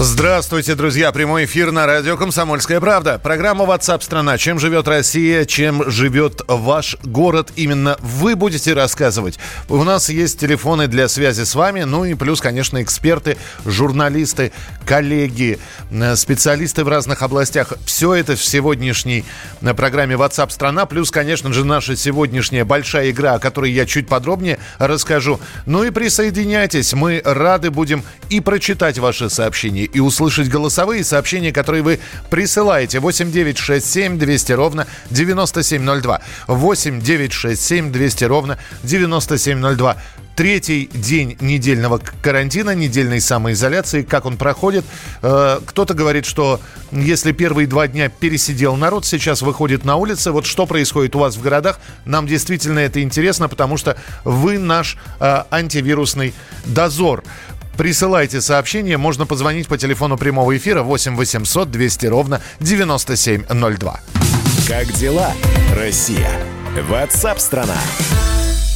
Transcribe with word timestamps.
Здравствуйте, 0.00 0.76
друзья. 0.76 1.10
Прямой 1.10 1.46
эфир 1.46 1.72
на 1.72 1.84
радио 1.84 2.16
«Комсомольская 2.16 2.78
правда». 2.78 3.18
Программа 3.20 3.64
WhatsApp 3.64 4.00
страна 4.00 4.38
Чем 4.38 4.60
живет 4.60 4.86
Россия, 4.86 5.44
чем 5.44 5.90
живет 5.90 6.40
ваш 6.46 6.96
город. 7.02 7.50
Именно 7.56 7.98
вы 8.00 8.36
будете 8.36 8.74
рассказывать. 8.74 9.40
У 9.68 9.82
нас 9.82 10.08
есть 10.08 10.38
телефоны 10.38 10.86
для 10.86 11.08
связи 11.08 11.42
с 11.42 11.52
вами. 11.56 11.82
Ну 11.82 12.04
и 12.04 12.14
плюс, 12.14 12.40
конечно, 12.40 12.80
эксперты, 12.80 13.38
журналисты, 13.66 14.52
коллеги, 14.86 15.58
э, 15.90 16.14
специалисты 16.14 16.84
в 16.84 16.88
разных 16.88 17.22
областях. 17.22 17.72
Все 17.84 18.14
это 18.14 18.36
в 18.36 18.44
сегодняшней 18.44 19.24
э, 19.62 19.74
программе 19.74 20.14
WhatsApp 20.14 20.50
страна 20.50 20.86
Плюс, 20.86 21.10
конечно 21.10 21.52
же, 21.52 21.64
наша 21.64 21.96
сегодняшняя 21.96 22.64
большая 22.64 23.10
игра, 23.10 23.34
о 23.34 23.38
которой 23.40 23.72
я 23.72 23.84
чуть 23.84 24.06
подробнее 24.06 24.60
расскажу. 24.78 25.40
Ну 25.66 25.82
и 25.82 25.90
присоединяйтесь. 25.90 26.92
Мы 26.92 27.20
рады 27.24 27.72
будем 27.72 28.04
и 28.30 28.38
прочитать 28.38 28.98
ваши 28.98 29.28
сообщения, 29.28 29.87
и 29.92 30.00
услышать 30.00 30.48
голосовые 30.48 31.04
сообщения, 31.04 31.52
которые 31.52 31.82
вы 31.82 32.00
присылаете. 32.30 33.00
8 33.00 33.30
9 33.30 33.58
6 33.58 33.86
7 33.86 34.18
200 34.18 34.52
ровно 34.52 34.86
9702. 35.10 36.20
8 36.46 37.00
9 37.00 37.32
6 37.32 37.60
7 37.62 37.92
200 37.92 38.24
ровно 38.24 38.58
9702 38.82 39.96
третий 40.38 40.88
день 40.94 41.36
недельного 41.40 42.00
карантина, 42.22 42.72
недельной 42.72 43.20
самоизоляции. 43.20 44.02
Как 44.02 44.24
он 44.24 44.36
проходит? 44.36 44.84
Э, 45.20 45.58
кто-то 45.66 45.94
говорит, 45.94 46.26
что 46.26 46.60
если 46.92 47.32
первые 47.32 47.66
два 47.66 47.88
дня 47.88 48.08
пересидел 48.08 48.76
народ, 48.76 49.04
сейчас 49.04 49.42
выходит 49.42 49.84
на 49.84 49.96
улицы. 49.96 50.30
Вот 50.30 50.46
что 50.46 50.64
происходит 50.64 51.16
у 51.16 51.18
вас 51.18 51.34
в 51.34 51.42
городах? 51.42 51.80
Нам 52.04 52.28
действительно 52.28 52.78
это 52.78 53.02
интересно, 53.02 53.48
потому 53.48 53.76
что 53.76 53.96
вы 54.22 54.58
наш 54.58 54.96
э, 55.18 55.42
антивирусный 55.50 56.32
дозор. 56.66 57.24
Присылайте 57.78 58.40
сообщение. 58.40 58.96
Можно 58.98 59.24
позвонить 59.24 59.68
по 59.68 59.78
телефону 59.78 60.18
прямого 60.18 60.54
эфира 60.56 60.82
8 60.82 61.14
800 61.14 61.70
200 61.70 62.06
ровно 62.06 62.42
9702. 62.58 64.00
Как 64.66 64.92
дела, 64.94 65.32
Россия? 65.76 66.28
Ватсап-страна! 66.88 67.78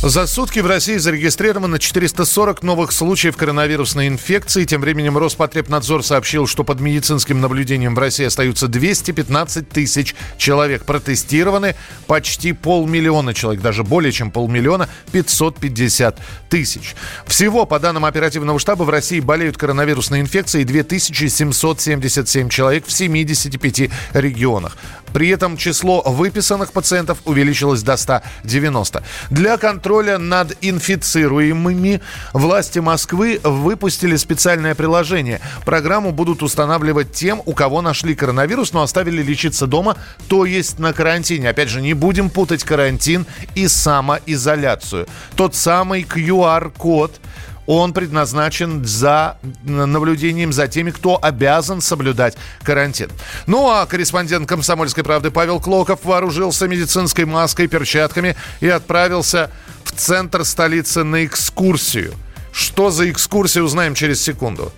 За 0.03 0.27
сутки 0.27 0.59
в 0.59 0.67
России 0.67 0.97
зарегистрировано 0.97 1.79
440 1.79 2.65
новых 2.65 2.91
случаев 2.91 3.37
коронавирусной 3.37 4.09
инфекции. 4.09 4.65
Тем 4.65 4.81
временем 4.81 5.17
Роспотребнадзор 5.17 6.03
сообщил, 6.03 6.49
что 6.49 6.65
под 6.65 6.81
медицинским 6.81 7.41
наблюдением 7.41 7.95
в 7.95 8.01
России 8.01 8.27
остаются 8.27 8.67
215 8.67 9.69
тысяч 9.69 10.17
человек. 10.39 10.85
Протестированы 10.85 11.77
почти 12.09 12.53
полмиллиона 12.53 13.33
человек, 13.33 13.63
даже 13.63 13.85
более 13.85 14.11
чем 14.11 14.33
полмиллиона, 14.33 14.89
550 15.13 16.19
тысяч. 16.51 16.97
Всего, 17.29 17.65
по 17.65 17.79
данным 17.79 18.05
оперативного 18.05 18.59
штаба, 18.59 18.83
в 18.83 18.91
России 18.91 19.21
болеют 19.21 19.57
коронавирусной 19.57 20.21
инфекцией 20.21 20.65
2777 20.65 22.49
человек 22.49 22.87
в 22.89 22.93
75 22.93 23.89
регионах. 24.15 24.77
При 25.13 25.29
этом 25.29 25.57
число 25.57 26.03
выписанных 26.03 26.73
пациентов 26.73 27.19
увеличилось 27.25 27.83
до 27.83 27.97
190. 27.97 29.05
Для 29.31 29.59
контроля 29.59 29.92
над 30.01 30.57
инфицируемыми 30.63 32.01
власти 32.33 32.79
Москвы 32.79 33.41
выпустили 33.43 34.17
специальное 34.17 34.75
приложение. 34.75 35.41
Программу 35.67 36.13
будут 36.13 36.43
устанавливать 36.43 37.13
тем, 37.13 37.43
у 37.45 37.53
кого 37.53 37.83
нашли 37.83 38.15
коронавирус, 38.15 38.73
но 38.73 38.83
оставили 38.83 39.23
лечиться 39.23 39.67
дома, 39.67 39.97
то 40.29 40.47
есть 40.47 40.79
на 40.79 40.93
карантине. 40.93 41.51
Опять 41.51 41.69
же, 41.69 41.83
не 41.83 41.95
будем 41.95 42.31
путать 42.31 42.65
карантин 42.65 43.27
и 43.55 43.69
самоизоляцию. 43.69 45.07
Тот 45.37 45.55
самый 45.55 46.03
QR-код– 46.03 47.21
он 47.67 47.93
предназначен 47.93 48.85
за 48.85 49.39
наблюдением 49.65 50.53
за 50.53 50.67
теми, 50.69 50.91
кто 50.91 51.19
обязан 51.23 51.81
соблюдать 51.81 52.37
карантин. 52.63 53.11
Ну 53.47 53.71
а 53.71 53.87
корреспондент 53.87 54.49
«Комсомольской 54.49 55.05
правды» 55.05 55.31
Павел 55.31 55.61
Клоков 55.61 56.05
вооружился 56.05 56.67
медицинской 56.69 57.25
маской, 57.25 57.67
перчатками 57.69 58.37
и 58.61 58.69
отправился 58.69 59.51
в 59.85 59.93
центр 59.93 60.45
столицы 60.45 61.05
на 61.05 61.25
экскурсию. 61.25 62.15
Что 62.53 62.91
за 62.91 63.11
экскурсия, 63.11 63.63
узнаем 63.63 63.95
через 63.95 64.23
секунду. 64.23 64.73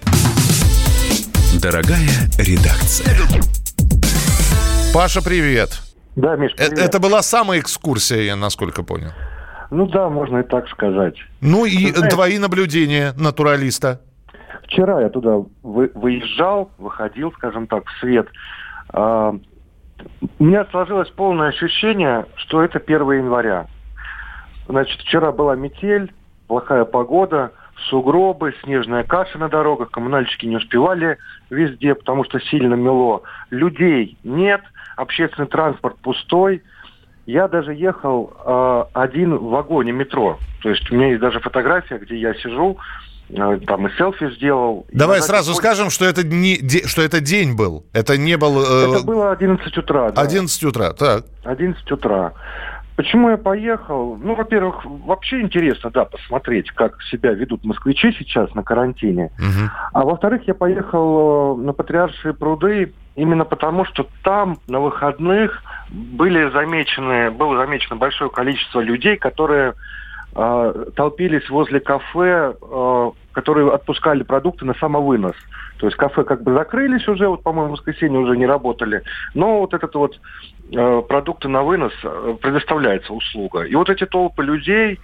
Дорогая 1.60 2.31
редакция. 2.38 3.16
Паша, 4.92 5.22
привет. 5.22 5.81
Да, 6.14 6.37
Миш, 6.37 6.53
Э- 6.56 6.69
привет. 6.69 6.78
Это 6.78 6.98
была 7.00 7.22
самая 7.22 7.58
экскурсия, 7.60 8.20
я 8.22 8.37
насколько 8.37 8.82
понял. 8.84 9.10
Ну 9.74 9.86
да, 9.86 10.08
можно 10.08 10.38
и 10.38 10.42
так 10.44 10.68
сказать. 10.68 11.16
Ну 11.40 11.64
и 11.66 11.86
Ты 11.88 11.96
знаешь- 11.98 12.14
твои 12.14 12.38
наблюдения 12.38 13.12
натуралиста. 13.18 14.00
Вчера 14.62 15.00
я 15.00 15.08
туда 15.08 15.42
вы- 15.64 15.90
выезжал, 15.94 16.70
выходил, 16.78 17.32
скажем 17.32 17.66
так, 17.66 17.84
в 17.86 17.98
свет. 17.98 18.28
А, 18.92 19.34
у 20.38 20.44
меня 20.44 20.64
сложилось 20.70 21.10
полное 21.10 21.48
ощущение, 21.48 22.24
что 22.36 22.62
это 22.62 22.78
1 22.78 23.18
января. 23.18 23.66
Значит, 24.68 25.00
вчера 25.00 25.32
была 25.32 25.56
метель, 25.56 26.12
плохая 26.46 26.84
погода, 26.84 27.50
сугробы, 27.90 28.54
снежная 28.62 29.02
каша 29.02 29.38
на 29.38 29.48
дорогах, 29.48 29.90
коммунальщики 29.90 30.46
не 30.46 30.56
успевали 30.56 31.18
везде, 31.50 31.96
потому 31.96 32.22
что 32.24 32.38
сильно 32.38 32.74
мело. 32.74 33.22
Людей 33.50 34.16
нет, 34.22 34.60
общественный 34.96 35.48
транспорт 35.48 35.96
пустой. 35.98 36.62
Я 37.26 37.48
даже 37.48 37.72
ехал 37.74 38.32
э, 38.44 38.84
один 38.92 39.34
в 39.36 39.44
вагоне 39.50 39.92
метро. 39.92 40.38
То 40.62 40.68
есть 40.70 40.90
у 40.90 40.94
меня 40.94 41.08
есть 41.08 41.20
даже 41.20 41.40
фотография, 41.40 41.98
где 41.98 42.16
я 42.16 42.34
сижу, 42.34 42.76
э, 43.30 43.58
там 43.66 43.86
и 43.86 43.90
селфи 43.96 44.30
сделал. 44.36 44.86
Давай 44.92 45.22
сразу 45.22 45.54
скажем, 45.54 45.88
что 45.90 46.04
это, 46.04 46.22
не, 46.26 46.56
де- 46.58 46.86
что 46.86 47.00
это 47.02 47.20
день 47.20 47.56
был. 47.56 47.84
Это 47.94 48.18
не 48.18 48.36
был... 48.36 48.60
э, 48.62 48.90
Это 48.96 49.04
было 49.06 49.32
11 49.32 49.78
утра. 49.78 50.10
да. 50.12 50.20
11 50.22 50.64
утра, 50.64 50.92
так. 50.92 51.24
11 51.44 51.90
утра. 51.92 52.32
Почему 52.96 53.30
я 53.30 53.36
поехал? 53.36 54.16
Ну, 54.22 54.36
во-первых, 54.36 54.84
вообще 54.84 55.40
интересно, 55.40 55.90
да, 55.90 56.04
посмотреть, 56.04 56.70
как 56.70 57.02
себя 57.10 57.32
ведут 57.32 57.64
москвичи 57.64 58.12
сейчас 58.18 58.54
на 58.54 58.62
карантине. 58.62 59.32
Мгм. 59.38 59.70
А 59.92 60.04
во-вторых, 60.04 60.42
я 60.46 60.54
поехал 60.54 61.58
э, 61.58 61.62
на 61.64 61.72
Патриаршие 61.72 62.34
пруды 62.34 62.92
именно 63.16 63.44
потому, 63.44 63.84
что 63.84 64.06
там 64.22 64.58
на 64.66 64.80
выходных 64.80 65.62
были 65.91 66.50
замечены, 66.50 67.30
было 67.30 67.56
замечено 67.56 67.97
большое 67.97 68.30
количество 68.30 68.80
людей, 68.80 69.16
которые 69.16 69.75
э, 70.34 70.84
толпились 70.97 71.48
возле 71.48 71.80
кафе, 71.80 72.54
э, 72.60 73.10
которые 73.32 73.72
отпускали 73.72 74.22
продукты 74.22 74.64
на 74.64 74.75
самовынос. 74.75 75.36
То 75.78 75.86
есть 75.86 75.97
кафе 75.97 76.25
как 76.25 76.42
бы 76.42 76.52
закрылись 76.54 77.06
уже, 77.08 77.28
вот, 77.28 77.42
по-моему, 77.42 77.70
в 77.70 77.72
воскресенье 77.72 78.19
уже 78.19 78.36
не 78.36 78.47
работали. 78.47 79.02
Но 79.34 79.60
вот 79.60 79.75
этот 79.75 79.94
вот 79.94 80.19
э, 80.72 81.02
продукты 81.08 81.48
на 81.48 81.62
вынос 81.62 81.92
э, 82.02 82.36
предоставляется 82.41 83.12
услуга. 83.12 83.62
И 83.62 83.75
вот 83.75 83.91
эти 83.91 84.06
толпы 84.06 84.42
людей, 84.42 84.98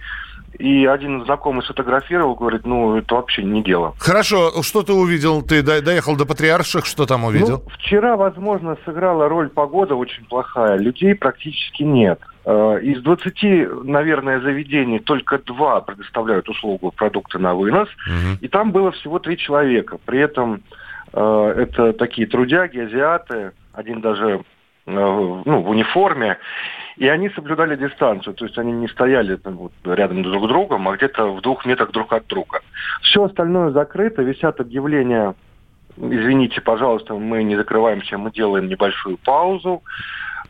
и 0.59 0.85
один 0.85 1.23
знакомый 1.25 1.63
сфотографировал, 1.63 2.35
говорит, 2.35 2.65
ну, 2.65 2.97
это 2.97 3.15
вообще 3.15 3.43
не 3.43 3.63
дело. 3.63 3.93
Хорошо, 3.99 4.61
что 4.61 4.83
ты 4.83 4.93
увидел? 4.93 5.41
Ты 5.41 5.61
до- 5.63 5.81
доехал 5.81 6.15
до 6.15 6.25
Патриарших, 6.25 6.85
что 6.85 7.05
там 7.05 7.23
увидел? 7.23 7.63
Ну, 7.65 7.71
вчера, 7.79 8.15
возможно, 8.17 8.77
сыграла 8.85 9.27
роль 9.29 9.49
погода 9.49 9.95
очень 9.95 10.25
плохая. 10.25 10.77
Людей 10.77 11.15
практически 11.15 11.83
нет. 11.83 12.19
Э, 12.45 12.79
Из 12.81 13.01
20, 13.01 13.85
наверное, 13.85 14.39
заведений 14.41 14.99
только 14.99 15.37
два 15.39 15.81
предоставляют 15.81 16.49
услугу 16.49 16.91
продукты 16.91 17.39
на 17.39 17.53
вынос. 17.55 17.87
Мгм. 18.07 18.37
И 18.41 18.47
там 18.47 18.71
было 18.71 18.91
всего 18.91 19.19
три 19.19 19.37
человека. 19.37 19.97
При 20.05 20.19
этом 20.19 20.61
э, 21.13 21.53
это 21.57 21.93
такие 21.93 22.27
трудяги, 22.27 22.79
азиаты, 22.79 23.51
один 23.73 24.01
даже 24.01 24.41
э, 24.87 24.91
ну, 24.91 25.61
в 25.61 25.69
униформе. 25.69 26.37
И 26.97 27.07
они 27.07 27.29
соблюдали 27.29 27.75
дистанцию, 27.75 28.33
то 28.33 28.45
есть 28.45 28.57
они 28.57 28.71
не 28.71 28.87
стояли 28.87 29.35
там, 29.35 29.57
вот, 29.57 29.71
рядом 29.85 30.23
друг 30.23 30.45
с 30.45 30.47
другом, 30.47 30.87
а 30.87 30.95
где-то 30.95 31.27
в 31.31 31.41
двух 31.41 31.65
метрах 31.65 31.91
друг 31.91 32.13
от 32.13 32.27
друга. 32.27 32.61
Все 33.01 33.23
остальное 33.23 33.71
закрыто, 33.71 34.21
висят 34.21 34.59
объявления 34.59 35.35
извините, 35.97 36.61
пожалуйста, 36.61 37.13
мы 37.13 37.43
не 37.43 37.55
закрываемся, 37.55 38.17
мы 38.17 38.31
делаем 38.31 38.67
небольшую 38.67 39.17
паузу, 39.17 39.83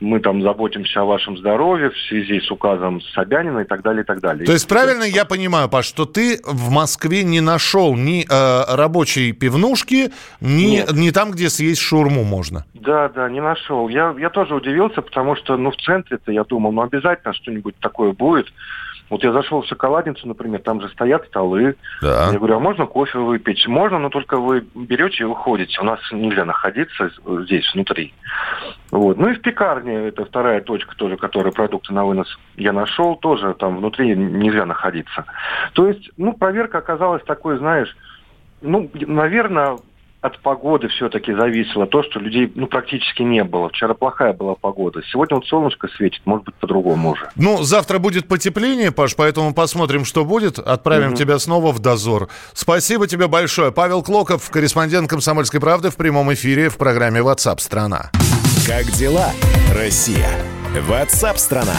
мы 0.02 0.20
там 0.20 0.42
заботимся 0.42 1.02
о 1.02 1.06
вашем 1.06 1.38
здоровье 1.38 1.92
в 1.92 1.98
связи 2.10 2.42
с 2.42 2.52
указом 2.52 3.02
Собянина 3.14 3.60
и 3.60 3.66
так 3.66 3.84
далее, 3.84 4.04
и 4.04 4.06
так 4.06 4.20
далее. 4.20 4.46
То 4.46 4.52
есть 4.52 4.68
правильно 4.68 5.04
я 5.04 5.26
понимаю, 5.26 5.70
Паш, 5.70 5.86
что 5.86 6.06
ты 6.06 6.40
в 6.44 6.72
Москве 6.72 7.24
не 7.24 7.40
нашел 7.40 7.96
ни 7.96 8.26
э, 8.28 8.76
рабочей 8.76 9.32
пивнушки, 9.32 10.12
ни, 10.42 10.72
Нет. 10.72 10.92
ни 10.94 11.12
там, 11.12 11.32
где 11.32 11.50
съесть 11.50 11.82
шаурму 11.82 12.24
можно? 12.24 12.66
Да, 12.74 13.10
да, 13.10 13.30
не 13.30 13.42
нашел. 13.42 13.88
Я, 13.90 14.16
я 14.18 14.32
тоже 14.32 14.56
удивился, 14.56 15.02
потому 15.02 15.36
что, 15.36 15.56
ну, 15.56 15.70
в 15.72 15.78
центре-то 15.78 16.32
я 16.32 16.44
думал, 16.44 16.72
ну, 16.72 16.82
обязательно 16.82 17.34
что-нибудь 17.34 17.76
такое 17.80 18.12
будет. 18.12 18.52
Вот 19.12 19.26
я 19.26 19.34
зашел 19.34 19.62
в 19.62 19.68
шоколадницу, 19.68 20.26
например, 20.26 20.62
там 20.62 20.80
же 20.80 20.88
стоят 20.88 21.26
столы. 21.28 21.76
Да. 22.02 22.30
Я 22.32 22.38
говорю, 22.38 22.56
а 22.56 22.60
можно 22.60 22.86
кофе 22.86 23.20
выпить? 23.20 23.68
Можно, 23.68 24.00
но 24.00 24.10
только 24.10 24.38
вы 24.38 24.66
берете 24.74 25.24
и 25.24 25.26
уходите. 25.26 25.82
У 25.82 25.84
нас 25.84 26.00
нельзя 26.14 26.46
находиться 26.46 27.12
здесь, 27.44 27.70
внутри. 27.74 28.14
Вот. 28.90 29.18
Ну 29.18 29.30
и 29.30 29.34
в 29.34 29.42
пекарне, 29.42 30.08
это 30.08 30.24
вторая 30.24 30.62
точка 30.62 30.96
тоже, 30.96 31.18
которая 31.18 31.52
продукты 31.52 31.94
на 31.94 32.06
вынос 32.06 32.40
я 32.56 32.72
нашел, 32.72 33.18
тоже 33.18 33.54
там 33.54 33.78
внутри 33.80 34.16
нельзя 34.16 34.66
находиться. 34.66 35.26
То 35.74 35.88
есть, 35.88 36.10
ну, 36.16 36.32
проверка 36.32 36.78
оказалась 36.78 37.24
такой, 37.26 37.58
знаешь, 37.58 37.94
ну, 38.62 38.90
наверное, 38.94 39.78
от 40.22 40.40
погоды 40.40 40.88
все-таки 40.90 41.34
зависело 41.34 41.88
то, 41.88 42.04
что 42.04 42.20
людей 42.20 42.52
ну, 42.56 42.68
практически 42.68 43.24
не 43.24 43.44
было. 43.44 43.70
Вчера 43.70 43.96
плохая 43.96 44.34
была 44.34 44.54
погода. 44.54 45.02
Сегодня 45.12 45.36
вот 45.36 45.48
солнышко 45.48 45.88
светит, 45.98 46.22
может 46.26 46.46
быть, 46.46 46.56
по-другому 46.56 47.12
уже. 47.12 47.30
Ну, 47.36 47.64
завтра 47.64 47.98
будет 47.98 48.28
потепление, 48.28 48.92
Паш, 48.92 49.16
поэтому 49.16 49.54
посмотрим, 49.54 50.06
что 50.06 50.24
будет. 50.24 50.60
Отправим 50.60 51.10
угу. 51.10 51.16
тебя 51.16 51.40
снова 51.40 51.72
в 51.72 51.80
дозор. 51.80 52.30
Спасибо 52.54 53.08
тебе 53.08 53.28
большое. 53.28 53.72
Павел 53.72 54.04
Клоков, 54.04 54.50
корреспондент 54.52 55.10
«Комсомольской 55.10 55.60
правды» 55.60 55.90
в 55.90 55.98
прямом 55.98 56.32
эфире 56.34 56.70
в 56.70 56.78
программе 56.78 57.22
WhatsApp 57.22 57.60
страна 57.60 58.12
Как 58.68 58.86
дела, 58.92 59.32
Россия? 59.76 60.30
WhatsApp 60.88 61.38
страна 61.38 61.76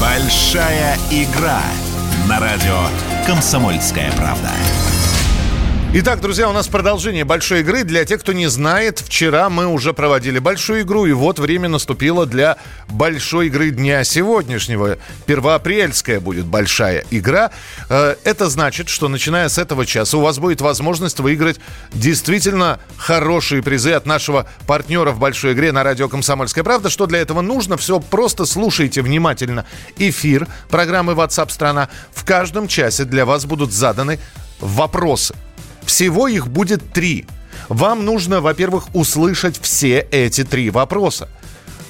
Большая 0.00 0.96
игра 1.10 1.62
на 2.28 2.40
радио 2.40 2.76
«Комсомольская 3.26 4.12
правда». 4.12 4.50
Итак, 5.90 6.20
друзья, 6.20 6.50
у 6.50 6.52
нас 6.52 6.68
продолжение 6.68 7.24
большой 7.24 7.60
игры. 7.60 7.82
Для 7.82 8.04
тех, 8.04 8.20
кто 8.20 8.34
не 8.34 8.46
знает, 8.48 8.98
вчера 8.98 9.48
мы 9.48 9.66
уже 9.66 9.94
проводили 9.94 10.38
большую 10.38 10.82
игру, 10.82 11.06
и 11.06 11.12
вот 11.12 11.38
время 11.38 11.70
наступило 11.70 12.26
для 12.26 12.58
большой 12.90 13.46
игры 13.46 13.70
дня 13.70 14.04
сегодняшнего. 14.04 14.98
Первоапрельская 15.24 16.20
будет 16.20 16.44
большая 16.44 17.06
игра. 17.10 17.52
Э, 17.88 18.16
это 18.24 18.50
значит, 18.50 18.90
что 18.90 19.08
начиная 19.08 19.48
с 19.48 19.56
этого 19.56 19.86
часа 19.86 20.18
у 20.18 20.20
вас 20.20 20.38
будет 20.38 20.60
возможность 20.60 21.20
выиграть 21.20 21.58
действительно 21.94 22.80
хорошие 22.98 23.62
призы 23.62 23.92
от 23.92 24.04
нашего 24.04 24.46
партнера 24.66 25.12
в 25.12 25.18
большой 25.18 25.54
игре 25.54 25.72
на 25.72 25.84
радио 25.84 26.10
«Комсомольская 26.10 26.64
правда». 26.64 26.90
Что 26.90 27.06
для 27.06 27.20
этого 27.20 27.40
нужно? 27.40 27.78
Все 27.78 27.98
просто 27.98 28.44
слушайте 28.44 29.00
внимательно 29.00 29.64
эфир 29.96 30.48
программы 30.68 31.14
WhatsApp 31.14 31.50
страна». 31.50 31.88
В 32.12 32.26
каждом 32.26 32.68
часе 32.68 33.06
для 33.06 33.24
вас 33.24 33.46
будут 33.46 33.72
заданы 33.72 34.18
вопросы– 34.60 35.34
всего 35.88 36.28
их 36.28 36.48
будет 36.48 36.92
три. 36.92 37.24
Вам 37.68 38.04
нужно, 38.04 38.40
во-первых, 38.40 38.94
услышать 38.94 39.58
все 39.60 40.06
эти 40.10 40.44
три 40.44 40.68
вопроса. 40.70 41.28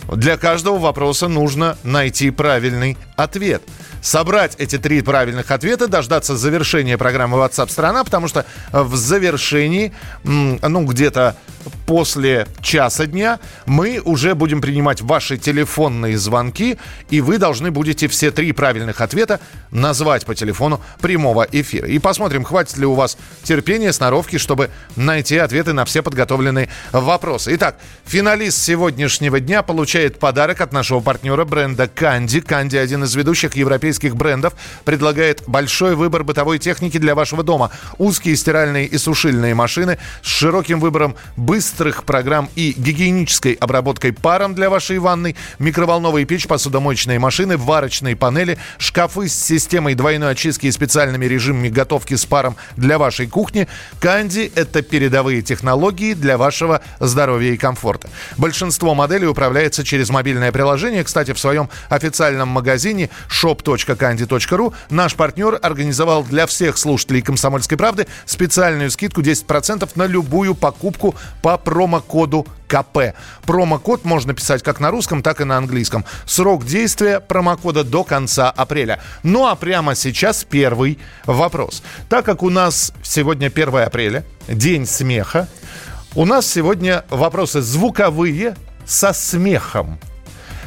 Для 0.09 0.37
каждого 0.37 0.79
вопроса 0.79 1.29
нужно 1.29 1.77
найти 1.83 2.31
правильный 2.31 2.97
ответ– 3.17 3.63
собрать 4.01 4.55
эти 4.59 4.79
три 4.79 5.03
правильных 5.03 5.51
ответа, 5.51 5.89
дождаться 5.89 6.37
завершения 6.37 6.97
программы 6.99 7.39
WhatsApp 7.39 7.71
страна, 7.71 8.05
потому 8.05 8.29
что 8.29 8.45
в 8.73 8.97
завершении, 8.97 9.93
ну, 10.25 10.85
где-то 10.85 11.37
после 11.87 12.47
часа 12.63 13.07
дня 13.07 13.41
мы 13.67 14.01
уже 14.05 14.35
будем 14.35 14.61
принимать 14.61 15.01
ваши 15.01 15.37
телефонные 15.37 16.17
звонки, 16.17 16.79
и 17.11 17.21
вы 17.21 17.39
должны 17.39 17.71
будете 17.71 18.09
все 18.09 18.31
три 18.31 18.53
правильных 18.53 19.01
ответа 19.01 19.41
назвать 19.71 20.25
по 20.25 20.35
телефону 20.35 20.81
прямого 21.01 21.47
эфира. 21.51 21.87
И 21.87 21.99
посмотрим, 21.99 22.45
хватит 22.45 22.77
ли 22.79 22.87
у 22.87 22.95
вас 22.95 23.19
терпения, 23.43 23.93
сноровки, 23.93 24.39
чтобы 24.39 24.71
найти 24.97 25.37
ответы 25.37 25.73
на 25.73 25.85
все 25.85 26.03
подготовленные 26.03 26.69
вопросы. 26.93 27.55
Итак, 27.55 27.77
финалист 28.07 28.59
сегодняшнего 28.63 29.41
дня 29.41 29.63
получает 29.63 29.98
подарок 30.07 30.61
от 30.61 30.73
нашего 30.73 31.01
партнера 31.01 31.45
бренда 31.45 31.89
Канди. 31.89 32.41
Канди 32.41 32.77
один 32.77 33.05
из 33.05 33.15
ведущих 33.15 33.57
европейских 33.57 34.17
брендов 34.17 34.55
предлагает 34.85 35.43
большой 35.47 35.97
выбор 35.97 36.25
бытовой 36.25 36.59
техники 36.59 36.99
для 36.99 37.15
вашего 37.15 37.43
дома. 37.43 37.71
Узкие 37.99 38.37
стиральные 38.37 38.87
и 38.87 38.97
сушильные 38.99 39.55
машины 39.55 39.99
с 40.23 40.27
широким 40.27 40.81
выбором 40.81 41.17
быстрых 41.37 42.05
программ 42.05 42.49
и 42.55 42.75
гигиенической 42.77 43.55
обработкой 43.55 44.13
паром 44.13 44.55
для 44.55 44.71
вашей 44.71 44.99
ванной, 44.99 45.37
микроволновая 45.59 46.25
печь, 46.25 46.47
посудомоечные 46.47 47.19
машины, 47.19 47.57
варочные 47.57 48.15
панели, 48.15 48.59
шкафы 48.79 49.29
с 49.29 49.35
системой 49.35 49.95
двойной 49.95 50.31
очистки 50.31 50.67
и 50.67 50.71
специальными 50.71 51.27
режимами 51.27 51.69
готовки 51.69 52.15
с 52.15 52.25
паром 52.25 52.57
для 52.77 52.99
вашей 52.99 53.27
кухни. 53.27 53.67
Канди– 54.01 54.53
это 54.55 54.83
передовые 54.83 55.43
технологии 55.43 56.15
для 56.15 56.39
вашего 56.39 56.83
здоровья 57.01 57.53
и 57.53 57.57
комфорта. 57.57 58.09
Большинство 58.37 58.95
моделей 58.95 59.27
управляется 59.27 59.85
через 59.89 60.11
мобильное 60.11 60.53
приложение. 60.53 61.03
Кстати, 61.03 61.33
в 61.33 61.39
своем 61.39 61.69
официальном 61.89 62.49
магазине 62.49 63.11
shop.candy.ru 63.29 64.75
наш 64.91 65.15
партнер 65.15 65.59
организовал 65.61 66.23
для 66.23 66.47
всех 66.47 66.79
слушателей 66.79 67.23
«Комсомольской 67.23 67.77
правды» 67.77 68.07
специальную 68.27 68.91
скидку 68.91 69.23
10% 69.23 69.89
на 69.95 70.07
любую 70.07 70.55
покупку 70.55 71.15
по 71.43 71.57
промокоду 71.59 72.47
КП. 72.69 73.15
Промокод 73.47 74.05
можно 74.05 74.35
писать 74.35 74.63
как 74.63 74.79
на 74.79 74.91
русском, 74.91 75.23
так 75.23 75.41
и 75.41 75.45
на 75.45 75.57
английском. 75.57 76.05
Срок 76.27 76.67
действия 76.67 77.19
промокода 77.21 77.83
до 77.83 78.05
конца 78.05 78.51
апреля. 78.51 79.01
Ну 79.23 79.47
а 79.47 79.55
прямо 79.57 79.95
сейчас 79.95 80.45
первый 80.45 80.99
вопрос. 81.25 81.83
Так 82.09 82.27
как 82.27 82.43
у 82.43 82.51
нас 82.51 82.93
сегодня 83.03 83.47
1 83.47 83.77
апреля, 83.77 84.25
день 84.47 84.87
смеха, 84.87 85.49
у 86.15 86.25
нас 86.25 86.47
сегодня 86.47 87.05
вопросы 87.11 87.63
звуковые 87.63 88.57
со 88.89 89.13
смехом. 89.13 90.01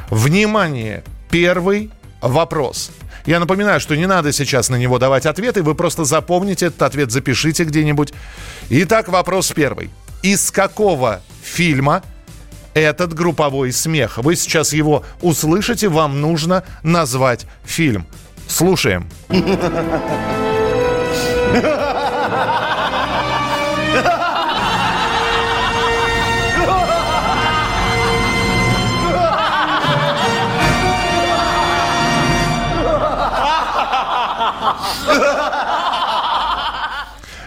Внимание! 0.10 1.04
Первый 1.30 1.90
вопрос. 2.22 2.92
Я 3.26 3.40
напоминаю, 3.40 3.80
что 3.80 3.98
не 3.98 4.06
надо 4.06 4.32
сейчас 4.32 4.70
на 4.70 4.76
него 4.76 5.00
давать 5.00 5.26
ответы, 5.26 5.64
вы 5.64 5.76
просто 5.76 6.06
запомните 6.06 6.68
этот 6.68 6.82
ответ, 6.84 7.12
запишите 7.12 7.64
где-нибудь. 7.64 8.14
Итак, 8.70 9.10
вопрос 9.10 9.52
первый. 9.52 9.90
Из 10.22 10.52
какого 10.52 11.22
фильма 11.42 12.04
этот 12.74 13.14
групповой 13.14 13.72
смех? 13.72 14.18
Вы 14.18 14.36
сейчас 14.36 14.74
его 14.74 15.04
услышите, 15.22 15.90
вам 15.90 16.22
нужно 16.22 16.64
назвать 16.84 17.46
фильм. 17.64 18.06
Слушаем. 18.48 19.10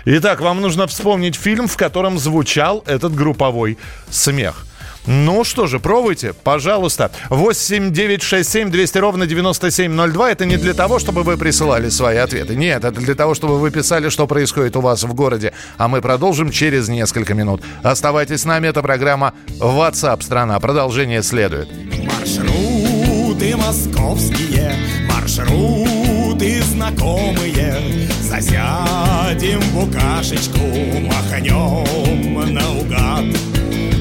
Итак, 0.06 0.40
вам 0.40 0.60
нужно 0.60 0.86
вспомнить 0.86 1.34
фильм, 1.34 1.66
в 1.66 1.76
котором 1.76 2.18
звучал 2.18 2.84
этот 2.86 3.14
групповой 3.14 3.78
смех. 4.10 4.66
Ну 5.06 5.44
что 5.44 5.66
же, 5.66 5.80
пробуйте, 5.80 6.32
пожалуйста. 6.32 7.10
8 7.28 7.92
9 7.92 8.22
6 8.22 8.50
7 8.50 8.70
200 8.70 8.98
ровно 8.98 9.26
9702. 9.26 10.30
Это 10.30 10.46
не 10.46 10.56
для 10.56 10.72
того, 10.72 10.98
чтобы 10.98 11.22
вы 11.22 11.36
присылали 11.36 11.90
свои 11.90 12.16
ответы. 12.16 12.56
Нет, 12.56 12.84
это 12.84 13.00
для 13.00 13.14
того, 13.14 13.34
чтобы 13.34 13.58
вы 13.58 13.70
писали, 13.70 14.08
что 14.08 14.26
происходит 14.26 14.76
у 14.76 14.80
вас 14.80 15.02
в 15.04 15.14
городе. 15.14 15.52
А 15.76 15.88
мы 15.88 16.00
продолжим 16.00 16.50
через 16.50 16.88
несколько 16.88 17.34
минут. 17.34 17.62
Оставайтесь 17.82 18.42
с 18.42 18.44
нами, 18.44 18.68
это 18.68 18.82
программа 18.82 19.34
WhatsApp 19.58 20.22
страна. 20.22 20.58
Продолжение 20.58 21.22
следует. 21.22 21.68
Маршруты 22.02 23.56
московские, 23.56 24.74
маршруты 25.06 26.03
ты 26.38 26.62
знакомые 26.62 28.08
Засядем 28.22 29.60
в 29.60 29.74
букашечку, 29.74 30.60
махнем 31.02 32.54
наугад 32.54 33.24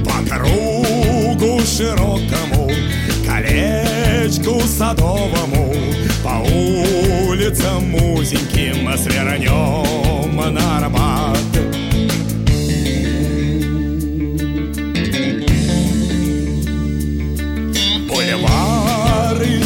По 0.06 0.36
кругу 0.36 1.62
широкому, 1.66 2.72
колечку 3.28 4.62
садовому 4.62 5.74
По 6.24 6.40
улицам 6.50 7.96
узеньким 7.96 8.98
свернем 8.98 10.54
на 10.54 10.78
Арбат. 10.78 11.38
Бульвары 18.08 19.64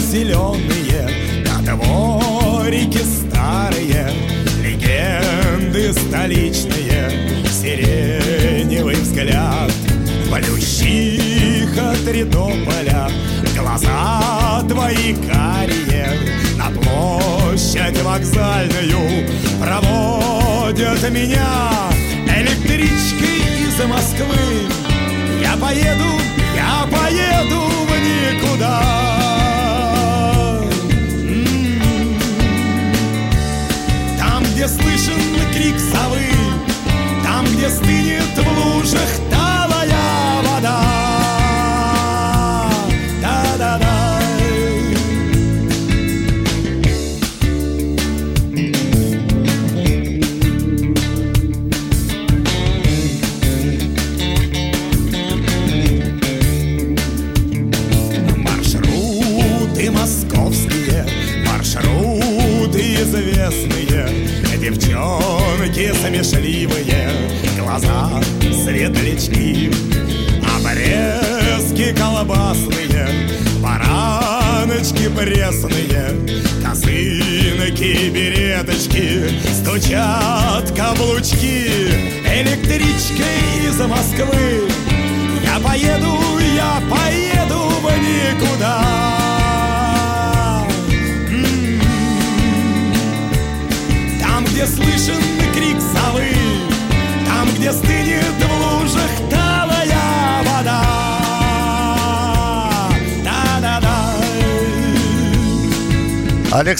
столичные, 5.93 7.11
Сиреневый 7.49 8.95
взгляд, 8.95 9.71
Полющих 10.29 11.77
от 11.77 12.07
Ридополя, 12.07 13.09
Глаза 13.57 14.63
твои 14.67 15.13
карие 15.13 16.09
На 16.57 16.69
площадь 16.69 18.01
вокзальную 18.03 19.27
Проводят 19.59 21.09
меня 21.11 21.87
электричкой 22.39 23.37
из 23.67 23.79
Москвы. 23.85 24.69
Я 25.41 25.55
поеду, 25.57 26.19
я 26.55 26.87
поеду 26.91 27.61
в 27.85 27.91
никуда 27.99 29.06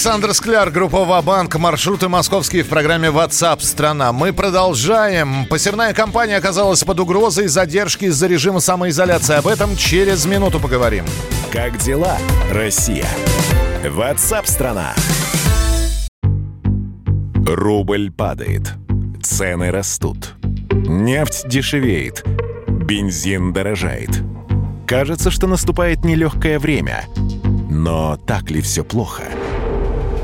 Александр 0.08 0.32
Скляр, 0.32 0.70
группа 0.70 1.04
«Вабанк», 1.04 1.54
маршруты 1.56 2.08
московские 2.08 2.62
в 2.62 2.68
программе 2.68 3.08
WhatsApp 3.08 3.60
страна». 3.60 4.10
Мы 4.10 4.32
продолжаем. 4.32 5.44
Посевная 5.50 5.92
компания 5.92 6.38
оказалась 6.38 6.82
под 6.82 6.98
угрозой 7.00 7.46
задержки 7.46 8.06
из-за 8.06 8.26
режима 8.26 8.60
самоизоляции. 8.60 9.34
Об 9.34 9.46
этом 9.46 9.76
через 9.76 10.24
минуту 10.24 10.60
поговорим. 10.60 11.04
Как 11.52 11.76
дела, 11.76 12.16
Россия? 12.50 13.04
WhatsApp 13.84 14.46
страна. 14.46 14.94
Рубль 17.46 18.10
падает. 18.10 18.72
Цены 19.22 19.70
растут. 19.70 20.36
Нефть 20.72 21.46
дешевеет. 21.48 22.24
Бензин 22.66 23.52
дорожает. 23.52 24.22
Кажется, 24.86 25.30
что 25.30 25.46
наступает 25.46 26.02
нелегкое 26.02 26.58
время. 26.58 27.04
Но 27.68 28.16
так 28.16 28.50
ли 28.50 28.62
все 28.62 28.82
плохо? 28.82 29.24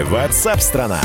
WhatsApp 0.00 0.60
страна. 0.60 1.00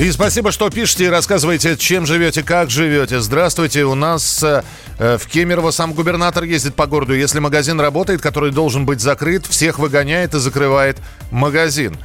И 0.00 0.10
спасибо, 0.12 0.50
что 0.50 0.70
пишете 0.70 1.04
и 1.04 1.08
рассказываете, 1.08 1.76
чем 1.76 2.06
живете, 2.06 2.42
как 2.42 2.70
живете. 2.70 3.20
Здравствуйте, 3.20 3.84
у 3.84 3.94
нас 3.94 4.42
э, 4.42 4.62
в 4.98 5.26
Кемерово 5.26 5.70
сам 5.72 5.92
губернатор 5.92 6.44
ездит 6.44 6.74
по 6.74 6.86
городу. 6.86 7.14
Если 7.14 7.38
магазин 7.38 7.78
работает, 7.78 8.22
который 8.22 8.50
должен 8.50 8.86
быть 8.86 9.00
закрыт, 9.00 9.46
всех 9.46 9.78
выгоняет 9.78 10.34
и 10.34 10.38
закрывает 10.38 10.96
магазин. 11.30 11.96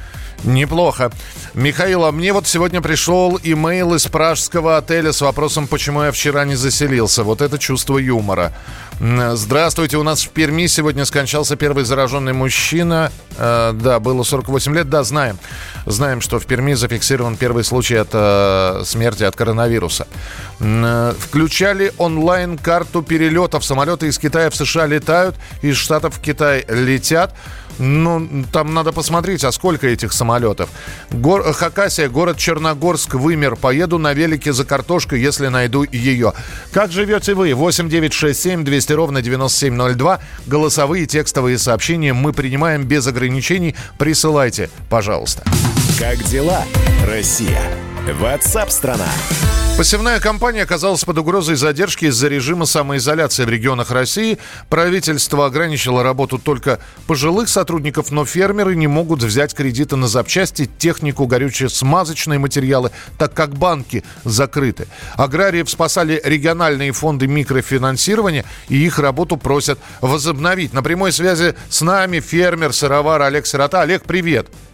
Неплохо. 0.44 1.10
Михаил, 1.54 2.04
а 2.04 2.12
мне 2.12 2.32
вот 2.32 2.46
сегодня 2.46 2.80
пришел 2.80 3.38
имейл 3.42 3.94
из 3.94 4.06
пражского 4.06 4.76
отеля 4.76 5.12
с 5.12 5.20
вопросом, 5.20 5.66
почему 5.66 6.02
я 6.02 6.12
вчера 6.12 6.44
не 6.44 6.54
заселился. 6.54 7.24
Вот 7.24 7.40
это 7.40 7.58
чувство 7.58 7.98
юмора. 7.98 8.52
Здравствуйте, 8.98 9.98
у 9.98 10.02
нас 10.02 10.24
в 10.24 10.30
Перми 10.30 10.66
сегодня 10.66 11.04
скончался 11.04 11.56
первый 11.56 11.84
зараженный 11.84 12.32
мужчина. 12.32 13.12
Э, 13.36 13.72
да, 13.74 14.00
было 14.00 14.22
48 14.22 14.74
лет, 14.74 14.88
да, 14.88 15.04
знаем. 15.04 15.38
Знаем, 15.84 16.22
что 16.22 16.38
в 16.38 16.46
Перми 16.46 16.72
зафиксирован 16.72 17.36
первый 17.36 17.62
случай 17.62 17.96
от 17.96 18.08
э, 18.12 18.82
смерти 18.86 19.24
от 19.24 19.36
коронавируса. 19.36 20.06
Э, 20.60 21.12
Включали 21.18 21.92
онлайн-карту 21.98 23.02
перелетов. 23.02 23.66
Самолеты 23.66 24.06
из 24.06 24.18
Китая 24.18 24.48
в 24.48 24.56
США 24.56 24.86
летают, 24.86 25.36
из 25.60 25.76
Штатов 25.76 26.16
в 26.16 26.22
Китай 26.22 26.64
летят. 26.66 27.34
Ну, 27.78 28.44
там 28.52 28.72
надо 28.72 28.92
посмотреть, 28.92 29.44
а 29.44 29.52
сколько 29.52 29.86
этих 29.86 30.12
самолетов. 30.12 30.25
Гор... 31.10 31.52
Хакасия, 31.52 32.08
город 32.08 32.36
Черногорск, 32.36 33.14
вымер. 33.14 33.56
Поеду 33.56 33.98
на 33.98 34.12
велике 34.12 34.52
за 34.52 34.64
картошкой, 34.64 35.20
если 35.20 35.48
найду 35.48 35.84
ее. 35.84 36.32
Как 36.72 36.92
живете 36.92 37.34
вы? 37.34 37.54
8 37.54 37.88
9 37.88 38.12
6 38.12 38.40
7 38.40 38.64
200 38.64 38.92
ровно 38.92 39.22
9702. 39.22 40.20
Голосовые 40.46 41.06
текстовые 41.06 41.58
сообщения 41.58 42.12
мы 42.12 42.32
принимаем 42.32 42.84
без 42.84 43.06
ограничений. 43.06 43.74
Присылайте, 43.98 44.70
пожалуйста. 44.88 45.44
Как 45.98 46.22
дела, 46.24 46.64
Россия? 47.06 47.62
WhatsApp 48.06 48.70
страна. 48.70 49.08
Посевная 49.76 50.20
компания 50.20 50.62
оказалась 50.62 51.04
под 51.04 51.18
угрозой 51.18 51.56
задержки 51.56 52.06
из-за 52.06 52.28
режима 52.28 52.64
самоизоляции 52.64 53.44
в 53.44 53.48
регионах 53.48 53.90
России. 53.90 54.38
Правительство 54.70 55.44
ограничило 55.44 56.02
работу 56.02 56.38
только 56.38 56.78
пожилых 57.08 57.48
сотрудников, 57.48 58.12
но 58.12 58.24
фермеры 58.24 58.76
не 58.76 58.86
могут 58.86 59.22
взять 59.22 59.54
кредиты 59.54 59.96
на 59.96 60.06
запчасти, 60.06 60.70
технику, 60.78 61.26
горюче-смазочные 61.26 62.38
материалы, 62.38 62.92
так 63.18 63.34
как 63.34 63.56
банки 63.56 64.04
закрыты. 64.24 64.86
Аграриев 65.16 65.68
спасали 65.68 66.22
региональные 66.24 66.92
фонды 66.92 67.26
микрофинансирования, 67.26 68.44
и 68.68 68.76
их 68.76 69.00
работу 69.00 69.36
просят 69.36 69.78
возобновить. 70.00 70.72
На 70.72 70.82
прямой 70.82 71.10
связи 71.10 71.54
с 71.68 71.82
нами 71.82 72.20
фермер, 72.20 72.72
сыровар 72.72 73.20
Олег 73.22 73.46
Сирота. 73.46 73.82
Олег, 73.82 74.04
привет. 74.04 74.46
А, 74.48 74.65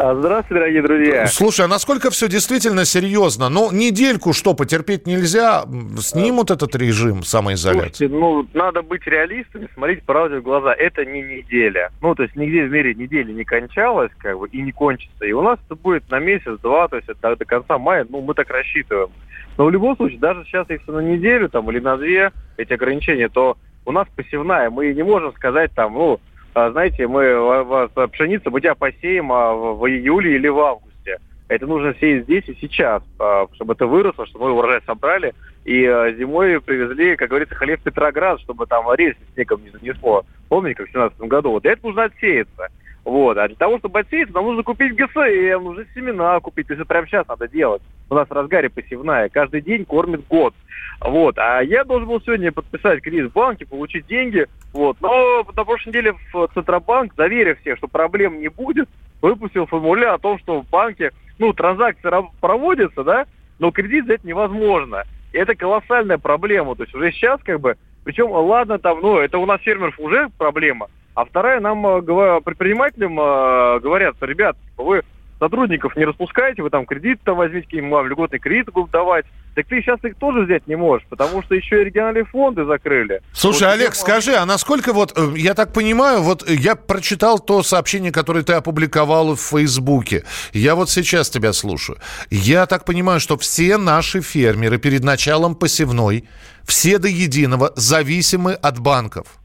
Здравствуйте, 0.00 0.54
дорогие 0.54 0.82
друзья. 0.82 1.26
Слушай, 1.26 1.64
а 1.64 1.68
насколько 1.68 2.10
все 2.10 2.28
действительно 2.28 2.84
серьезно? 2.84 3.48
Ну, 3.48 3.72
недельку 3.72 4.32
что, 4.32 4.54
потерпеть 4.54 5.08
нельзя? 5.08 5.64
Снимут 5.98 6.52
этот 6.52 6.76
режим 6.76 7.24
самоизоляции? 7.24 8.06
Слушайте, 8.06 8.14
ну, 8.14 8.46
надо 8.54 8.82
быть 8.82 9.04
реалистами, 9.08 9.68
смотреть 9.74 10.04
правде 10.04 10.38
в 10.38 10.42
глаза. 10.42 10.72
Это 10.72 11.04
не 11.04 11.20
неделя. 11.22 11.90
Ну, 12.00 12.14
то 12.14 12.22
есть 12.22 12.36
нигде 12.36 12.66
в 12.66 12.70
мире 12.70 12.94
неделя 12.94 13.32
не 13.32 13.42
кончалась, 13.42 14.12
как 14.18 14.38
бы, 14.38 14.46
и 14.48 14.62
не 14.62 14.70
кончится. 14.70 15.24
И 15.24 15.32
у 15.32 15.42
нас 15.42 15.58
это 15.66 15.74
будет 15.74 16.08
на 16.12 16.20
месяц-два, 16.20 16.86
то 16.86 16.94
есть 16.94 17.08
это 17.08 17.34
до 17.34 17.44
конца 17.44 17.76
мая, 17.76 18.06
ну, 18.08 18.20
мы 18.20 18.34
так 18.34 18.48
рассчитываем. 18.50 19.08
Но 19.56 19.64
в 19.64 19.70
любом 19.72 19.96
случае, 19.96 20.20
даже 20.20 20.44
сейчас, 20.44 20.70
если 20.70 20.92
на 20.92 21.00
неделю 21.00 21.48
там 21.48 21.68
или 21.72 21.80
на 21.80 21.96
две 21.96 22.30
эти 22.56 22.72
ограничения, 22.72 23.28
то 23.28 23.56
у 23.84 23.90
нас 23.90 24.06
посевная. 24.14 24.70
Мы 24.70 24.94
не 24.94 25.02
можем 25.02 25.32
сказать 25.34 25.72
там, 25.74 25.94
ну, 25.94 26.14
а, 26.14 26.18
знаете, 26.54 27.06
мы 27.06 27.34
в- 27.36 27.90
в- 27.94 28.08
пшеницу 28.08 28.50
мы 28.50 28.60
тебя 28.60 28.74
посеем 28.74 29.32
а, 29.32 29.54
в 29.54 29.86
июле 29.88 30.36
или 30.36 30.48
в 30.48 30.58
августе. 30.58 31.18
Это 31.48 31.66
нужно 31.66 31.94
сеять 32.00 32.24
здесь 32.24 32.44
и 32.48 32.56
сейчас, 32.60 33.02
а, 33.18 33.46
чтобы 33.54 33.74
это 33.74 33.86
выросло, 33.86 34.26
чтобы 34.26 34.46
мы 34.46 34.52
урожай 34.52 34.80
собрали 34.86 35.32
и 35.64 35.84
а, 35.84 36.10
зимой 36.12 36.60
привезли, 36.60 37.16
как 37.16 37.28
говорится, 37.28 37.54
хлеб 37.54 37.80
Петроград, 37.82 38.40
чтобы 38.40 38.66
там 38.66 38.92
рельсы 38.94 39.18
снегом 39.34 39.62
не 39.62 39.70
занесло. 39.70 40.24
Помните, 40.48 40.76
как 40.76 40.88
в 40.88 40.92
2017 40.92 41.20
году? 41.28 41.50
Вот 41.50 41.66
этого 41.66 41.88
нужно 41.88 42.04
отсеяться. 42.04 42.68
Вот. 43.08 43.38
А 43.38 43.48
для 43.48 43.56
того, 43.56 43.78
чтобы 43.78 44.00
отсеяться, 44.00 44.34
нам 44.34 44.44
нужно 44.44 44.62
купить 44.62 44.94
ГСМ, 44.94 45.64
нужно 45.64 45.86
семена 45.94 46.38
купить. 46.40 46.68
Это 46.68 46.84
прямо 46.84 47.06
сейчас 47.06 47.26
надо 47.26 47.48
делать. 47.48 47.80
У 48.10 48.14
нас 48.14 48.28
в 48.28 48.32
разгаре 48.32 48.68
посевная. 48.68 49.30
Каждый 49.30 49.62
день 49.62 49.86
кормит 49.86 50.26
год. 50.28 50.52
Вот. 51.00 51.38
А 51.38 51.62
я 51.62 51.84
должен 51.84 52.06
был 52.06 52.20
сегодня 52.20 52.52
подписать 52.52 53.00
кредит 53.00 53.30
в 53.30 53.32
банке, 53.32 53.64
получить 53.64 54.06
деньги. 54.06 54.46
Вот. 54.74 54.98
Но 55.00 55.42
на 55.56 55.64
прошлой 55.64 55.88
неделе 55.88 56.16
в 56.34 56.48
Центробанк, 56.52 57.14
заверив 57.14 57.58
всех, 57.60 57.78
что 57.78 57.88
проблем 57.88 58.40
не 58.40 58.48
будет, 58.48 58.90
выпустил 59.22 59.64
формуляр 59.64 60.12
о 60.12 60.18
том, 60.18 60.38
что 60.40 60.60
в 60.60 60.68
банке, 60.68 61.12
ну, 61.38 61.54
транзакции 61.54 62.10
проводятся, 62.42 63.04
да, 63.04 63.24
но 63.58 63.70
кредит 63.70 64.04
взять 64.04 64.24
невозможно. 64.24 65.04
И 65.32 65.38
это 65.38 65.54
колоссальная 65.54 66.18
проблема. 66.18 66.76
То 66.76 66.82
есть 66.82 66.94
уже 66.94 67.10
сейчас 67.12 67.40
как 67.42 67.58
бы, 67.58 67.78
причем, 68.04 68.30
ладно, 68.30 68.78
там, 68.78 69.00
ну, 69.00 69.16
это 69.16 69.38
у 69.38 69.46
нас 69.46 69.62
фермеров 69.62 69.98
уже 69.98 70.28
проблема, 70.36 70.88
а 71.18 71.24
вторая 71.24 71.58
нам, 71.58 71.84
э, 71.84 72.40
предпринимателям 72.42 73.18
э, 73.18 73.80
говорят, 73.80 74.14
ребят, 74.20 74.56
типа, 74.70 74.84
вы 74.84 75.02
сотрудников 75.40 75.96
не 75.96 76.04
распускаете, 76.04 76.62
вы 76.62 76.70
там 76.70 76.86
кредит-то 76.86 77.34
возьмите, 77.34 77.82
вам 77.82 78.06
льготный 78.06 78.38
кредит 78.38 78.72
будут 78.72 78.92
давать. 78.92 79.26
Так 79.56 79.66
ты 79.66 79.80
сейчас 79.82 79.98
их 80.04 80.14
тоже 80.14 80.42
взять 80.42 80.68
не 80.68 80.76
можешь, 80.76 81.04
потому 81.08 81.42
что 81.42 81.56
еще 81.56 81.80
и 81.82 81.84
региональные 81.86 82.24
фонды 82.24 82.64
закрыли. 82.64 83.20
Слушай, 83.32 83.64
Вот 83.64 83.72
Олег, 83.72 83.90
где- 83.90 83.98
скажи, 83.98 84.34
а 84.36 84.46
насколько 84.46 84.92
вот, 84.92 85.18
э, 85.18 85.32
я 85.36 85.54
так 85.54 85.72
понимаю, 85.72 86.22
вот 86.22 86.48
я 86.48 86.76
прочитал 86.76 87.40
то 87.40 87.64
сообщение, 87.64 88.12
которое 88.12 88.44
ты 88.44 88.52
опубликовал 88.52 89.34
в 89.34 89.40
Фейсбуке. 89.40 90.22
Я 90.52 90.76
вот 90.76 90.88
сейчас 90.88 91.30
тебя 91.30 91.52
слушаю. 91.52 91.98
Я 92.30 92.66
так 92.66 92.84
понимаю, 92.84 93.18
что 93.18 93.36
все 93.36 93.76
наши 93.76 94.20
фермеры 94.20 94.78
перед 94.78 95.02
началом 95.02 95.56
посевной, 95.56 96.28
все 96.64 96.98
до 96.98 97.08
единого 97.08 97.72
зависимы 97.74 98.52
от 98.52 98.78
банков. 98.78 99.37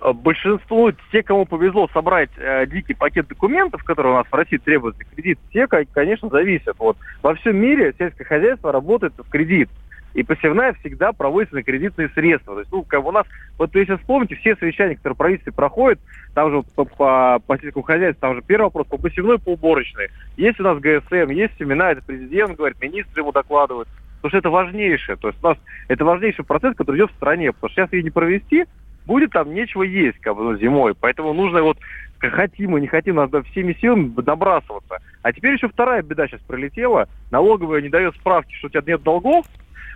Э, 0.00 0.12
большинство, 0.12 0.92
те, 1.10 1.22
кому 1.22 1.46
повезло 1.46 1.88
собрать 1.92 2.30
э, 2.36 2.66
дикий 2.66 2.94
пакет 2.94 3.28
документов, 3.28 3.82
которые 3.84 4.12
у 4.14 4.16
нас 4.16 4.26
в 4.30 4.34
России 4.34 4.58
требуются 4.58 5.04
кредит, 5.04 5.38
те, 5.52 5.66
ко- 5.66 5.84
конечно, 5.90 6.28
зависят. 6.28 6.76
Вот 6.78 6.96
во 7.22 7.34
всем 7.34 7.56
мире 7.56 7.94
сельское 7.98 8.24
хозяйство 8.24 8.72
работает 8.72 9.14
в 9.16 9.28
кредит. 9.28 9.70
и 10.14 10.22
посевная 10.22 10.72
всегда 10.80 11.12
проводится 11.12 11.56
на 11.56 11.62
кредитные 11.62 12.08
средства. 12.08 12.54
То 12.54 12.60
есть, 12.60 12.72
ну, 12.72 12.82
как 12.84 13.04
у 13.04 13.12
нас, 13.12 13.26
вот 13.58 13.74
если 13.74 13.96
вспомните, 13.96 14.34
все 14.36 14.56
совещания, 14.56 14.96
которые 14.96 15.14
правительство 15.14 15.52
проходят, 15.52 16.00
там 16.34 16.50
же 16.50 16.62
по, 16.74 16.86
по, 16.86 17.38
по 17.46 17.58
сельскому 17.58 17.82
хозяйству, 17.82 18.20
там 18.20 18.34
же 18.34 18.42
первый 18.42 18.64
вопрос 18.64 18.86
по 18.86 18.96
посевной, 18.96 19.38
по 19.38 19.50
уборочной. 19.50 20.08
Есть 20.38 20.58
у 20.58 20.62
нас 20.62 20.78
ГСМ, 20.78 21.30
есть 21.30 21.52
семена, 21.58 21.92
это 21.92 22.02
президент 22.04 22.56
говорит, 22.56 22.80
министры 22.80 23.20
ему 23.20 23.32
докладывают. 23.32 23.88
Потому 24.22 24.30
что 24.30 24.38
это 24.38 24.50
важнейшее. 24.50 25.16
То 25.16 25.28
есть 25.28 25.38
у 25.42 25.48
нас 25.48 25.58
это 25.88 26.04
важнейший 26.04 26.46
процесс, 26.46 26.74
который 26.74 26.96
идет 26.96 27.10
в 27.10 27.16
стране. 27.16 27.52
Потому 27.52 27.70
что 27.70 27.82
сейчас 27.82 27.92
ее 27.92 28.02
не 28.02 28.10
провести, 28.10 28.64
будет 29.06 29.32
там 29.32 29.54
нечего 29.54 29.82
есть 29.82 30.18
как 30.20 30.36
бы, 30.36 30.42
ну, 30.42 30.58
зимой. 30.58 30.94
Поэтому 30.94 31.32
нужно 31.32 31.62
вот 31.62 31.78
хотим 32.18 32.76
и 32.76 32.80
не 32.80 32.86
хотим, 32.86 33.16
надо 33.16 33.42
всеми 33.42 33.74
силами 33.74 34.12
набрасываться. 34.24 34.98
А 35.22 35.32
теперь 35.32 35.54
еще 35.54 35.68
вторая 35.68 36.02
беда 36.02 36.26
сейчас 36.26 36.40
пролетела. 36.40 37.08
Налоговая 37.30 37.82
не 37.82 37.88
дает 37.88 38.14
справки, 38.16 38.54
что 38.54 38.66
у 38.66 38.70
тебя 38.70 38.82
нет 38.86 39.02
долгов, 39.02 39.46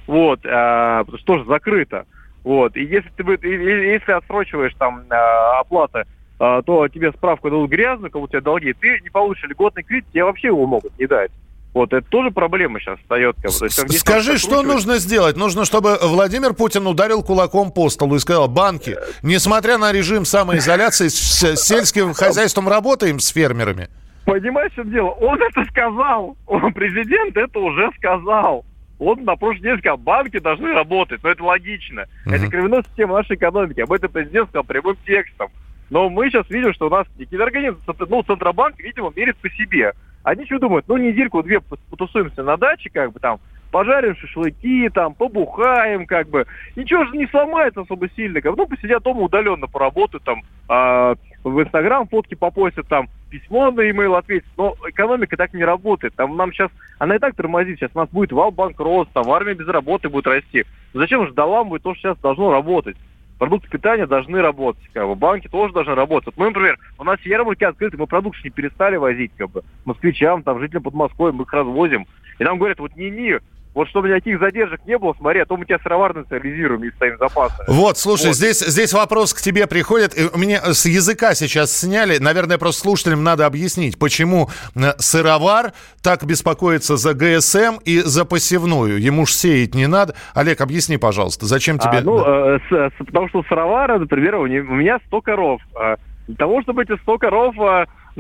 вот, 0.07 0.41
а, 0.45 1.01
потому 1.01 1.19
что 1.19 1.27
тоже 1.27 1.45
закрыто. 1.45 2.07
Вот, 2.43 2.77
и 2.77 2.85
если 2.85 3.11
ты 3.17 3.23
если 3.47 4.13
отсрочиваешь 4.13 4.75
там 4.79 5.03
а, 5.11 5.61
оплаты, 5.61 6.05
а, 6.39 6.63
то 6.63 6.89
тебе 6.89 7.13
справку 7.13 7.51
дадут 7.51 7.71
грязную, 7.71 8.11
как 8.11 8.23
у 8.23 8.29
тебя 8.29 8.41
долги, 8.41 8.73
ты 8.73 9.01
не 9.01 9.11
получишь 9.11 9.49
льготный 9.49 9.83
кредит, 9.83 10.07
тебе 10.11 10.25
вообще 10.25 10.49
его 10.49 10.67
могут 10.67 10.99
не 10.99 11.07
дать. 11.07 11.31
Вот 11.73 11.93
это 11.93 12.07
тоже 12.09 12.31
проблема 12.31 12.81
сейчас 12.81 12.99
встает. 12.99 13.37
Как 13.37 13.53
бы. 13.53 13.67
есть, 13.67 14.01
Скажи, 14.01 14.39
что 14.39 14.63
нужно 14.63 14.99
сделать? 14.99 15.37
Нужно, 15.37 15.65
чтобы 15.65 15.99
Владимир 16.03 16.53
Путин 16.53 16.87
ударил 16.87 17.23
кулаком 17.23 17.71
по 17.71 17.89
столу 17.91 18.17
и 18.17 18.19
сказал, 18.19 18.49
банки, 18.49 18.97
несмотря 19.23 19.79
на 19.79 19.93
режим 19.93 20.25
самоизоляции, 20.25 21.09
с 21.09 21.57
сельским 21.57 22.13
хозяйством 22.15 22.69
работаем 22.69 23.21
с 23.21 23.29
фермерами. 23.29 23.89
Понимаешь, 24.25 24.73
что 24.73 24.85
дело? 24.85 25.11
Он 25.11 25.41
это 25.41 25.65
сказал. 25.71 26.37
Он, 26.47 26.73
президент 26.73 27.37
это 27.37 27.59
уже 27.59 27.91
сказал. 27.99 28.65
Он 28.99 29.25
на 29.25 29.35
прошлой 29.37 29.61
неделе 29.61 29.79
сказал, 29.79 29.97
банки 29.99 30.39
должны 30.39 30.73
работать. 30.73 31.23
Но 31.23 31.31
это 31.31 31.43
логично. 31.43 32.05
Uh-huh. 32.27 32.35
Это 32.35 32.49
кровяная 32.49 32.83
система 32.83 33.15
нашей 33.15 33.37
экономики. 33.37 33.81
Об 33.81 33.93
этом 33.93 34.11
президент 34.11 34.49
сказал 34.49 34.65
прямым 34.65 34.97
текстом. 35.07 35.51
Но 35.89 36.09
мы 36.09 36.31
сейчас 36.31 36.49
видим, 36.51 36.73
что 36.75 36.87
у 36.87 36.91
нас 36.91 37.07
какие-то 37.09 37.43
организмы, 37.43 37.79
ну, 38.09 38.23
Центробанк, 38.23 38.79
видимо, 38.79 39.13
мерит 39.15 39.37
по 39.39 39.49
себе. 39.51 39.93
Они 40.23 40.45
что 40.45 40.59
думают, 40.59 40.87
ну, 40.89 40.97
недельку-две 40.97 41.61
потусуемся 41.61 42.43
на 42.43 42.57
даче, 42.57 42.91
как 42.91 43.13
бы 43.13 43.21
там, 43.21 43.41
пожарим 43.71 44.17
шашлыки, 44.17 44.89
там, 44.91 45.15
побухаем, 45.15 46.07
как 46.07 46.29
бы. 46.29 46.47
Ничего 46.77 47.05
же 47.07 47.17
не 47.17 47.27
сломается 47.27 47.81
особо 47.83 48.09
сильно. 48.11 48.41
Как 48.41 48.53
бы. 48.53 48.59
Ну, 48.59 48.67
посидят 48.67 49.03
дома 49.03 49.23
удаленно 49.23 49.67
поработают, 49.67 50.25
там, 50.25 50.43
э, 50.69 51.15
в 51.45 51.63
Инстаграм 51.63 52.07
фотки 52.07 52.35
попостят, 52.35 52.87
там, 52.89 53.09
письмо 53.31 53.71
на 53.71 53.81
e-mail 53.81 54.19
ответить. 54.19 54.49
Но 54.57 54.77
экономика 54.87 55.37
так 55.37 55.55
не 55.55 55.65
работает. 55.65 56.15
Там 56.15 56.37
нам 56.37 56.53
сейчас, 56.53 56.71
она 56.99 57.17
и 57.17 57.19
так 57.19 57.35
тормозит. 57.35 57.79
Сейчас 57.79 57.93
у 57.95 57.99
нас 57.99 58.09
будет 58.11 58.33
вал 58.33 58.51
банкротства, 58.51 59.23
там, 59.23 59.33
армия 59.33 59.55
без 59.55 59.69
работы 59.69 60.09
будет 60.09 60.27
расти. 60.27 60.65
Зачем 60.93 61.27
же 61.27 61.33
доламывать 61.33 61.83
то, 61.83 61.95
что 61.95 62.09
сейчас 62.09 62.19
должно 62.19 62.51
работать? 62.51 62.97
Продукты 63.41 63.71
питания 63.71 64.07
должны 64.07 64.43
работать, 64.43 64.87
как 64.93 65.07
бы, 65.07 65.15
банки 65.15 65.49
тоже 65.49 65.73
должны 65.73 65.95
работать. 65.95 66.35
Мы, 66.37 66.49
например, 66.49 66.79
у 66.99 67.05
нас 67.05 67.19
ярмарки 67.23 67.65
открыты, 67.65 67.97
мы 67.97 68.07
продукты 68.07 68.43
не 68.45 68.51
перестали 68.51 68.97
возить, 68.97 69.33
как 69.39 69.51
бы, 69.51 69.63
москвичам, 69.87 70.43
там, 70.43 70.61
жителям 70.61 70.83
Подмосковья, 70.83 71.33
мы 71.33 71.45
их 71.45 71.53
развозим. 71.55 72.07
И 72.39 72.45
нам 72.45 72.59
говорят, 72.59 72.79
вот 72.81 72.95
не-не, 72.97 73.41
вот 73.75 73.89
чтобы 73.89 74.09
никаких 74.09 74.41
задержек 74.41 74.81
не 74.85 74.99
было, 74.99 75.15
смотри, 75.17 75.41
а 75.41 75.47
то 75.47 75.57
мы 75.57 75.65
тебя 75.65 75.79
сыроварно 75.79 76.21
национализируем 76.21 76.85
и 76.85 76.91
ставим 76.91 77.19
запасы. 77.19 77.63
Вот, 77.69 77.99
слушай, 77.99 78.29
вот. 78.29 78.37
Здесь, 78.37 78.61
здесь 78.61 78.93
вопрос 78.93 79.33
к 79.33 79.41
тебе 79.41 79.67
приходит. 79.69 80.13
У 80.35 80.39
меня 80.39 80.61
с 80.73 80.87
языка 80.87 81.35
сейчас 81.35 81.77
сняли. 81.77 82.19
Наверное, 82.19 82.59
просто 82.59 82.83
слушателям 82.83 83.23
надо 83.23 83.47
объяснить, 83.47 83.99
почему 83.99 84.49
э, 84.75 84.93
сыровар 84.99 85.73
так 86.03 86.25
беспокоится 86.25 86.97
за 86.97 87.15
ГСМ 87.15 87.79
и 87.85 88.01
за 88.01 88.25
посевную. 88.25 89.01
Ему 89.01 89.25
ж 89.25 89.33
сеять 89.33 89.75
не 89.75 89.87
надо. 89.87 90.15
Олег, 90.35 90.61
объясни, 90.61 90.97
пожалуйста, 90.97 91.47
зачем 91.47 91.79
тебе... 91.79 91.99
А, 91.99 92.03
ну, 92.03 92.25
э, 92.25 92.59
с, 92.69 92.73
с, 92.73 93.05
потому 93.05 93.29
что 93.29 93.45
сыровара, 93.45 93.99
например, 93.99 94.35
у 94.37 94.47
меня 94.47 94.99
100 95.07 95.21
коров. 95.21 95.63
Э, 95.81 95.97
для 96.27 96.37
того, 96.37 96.63
чтобы 96.63 96.83
эти 96.83 97.01
100 97.03 97.19
коров... 97.19 97.55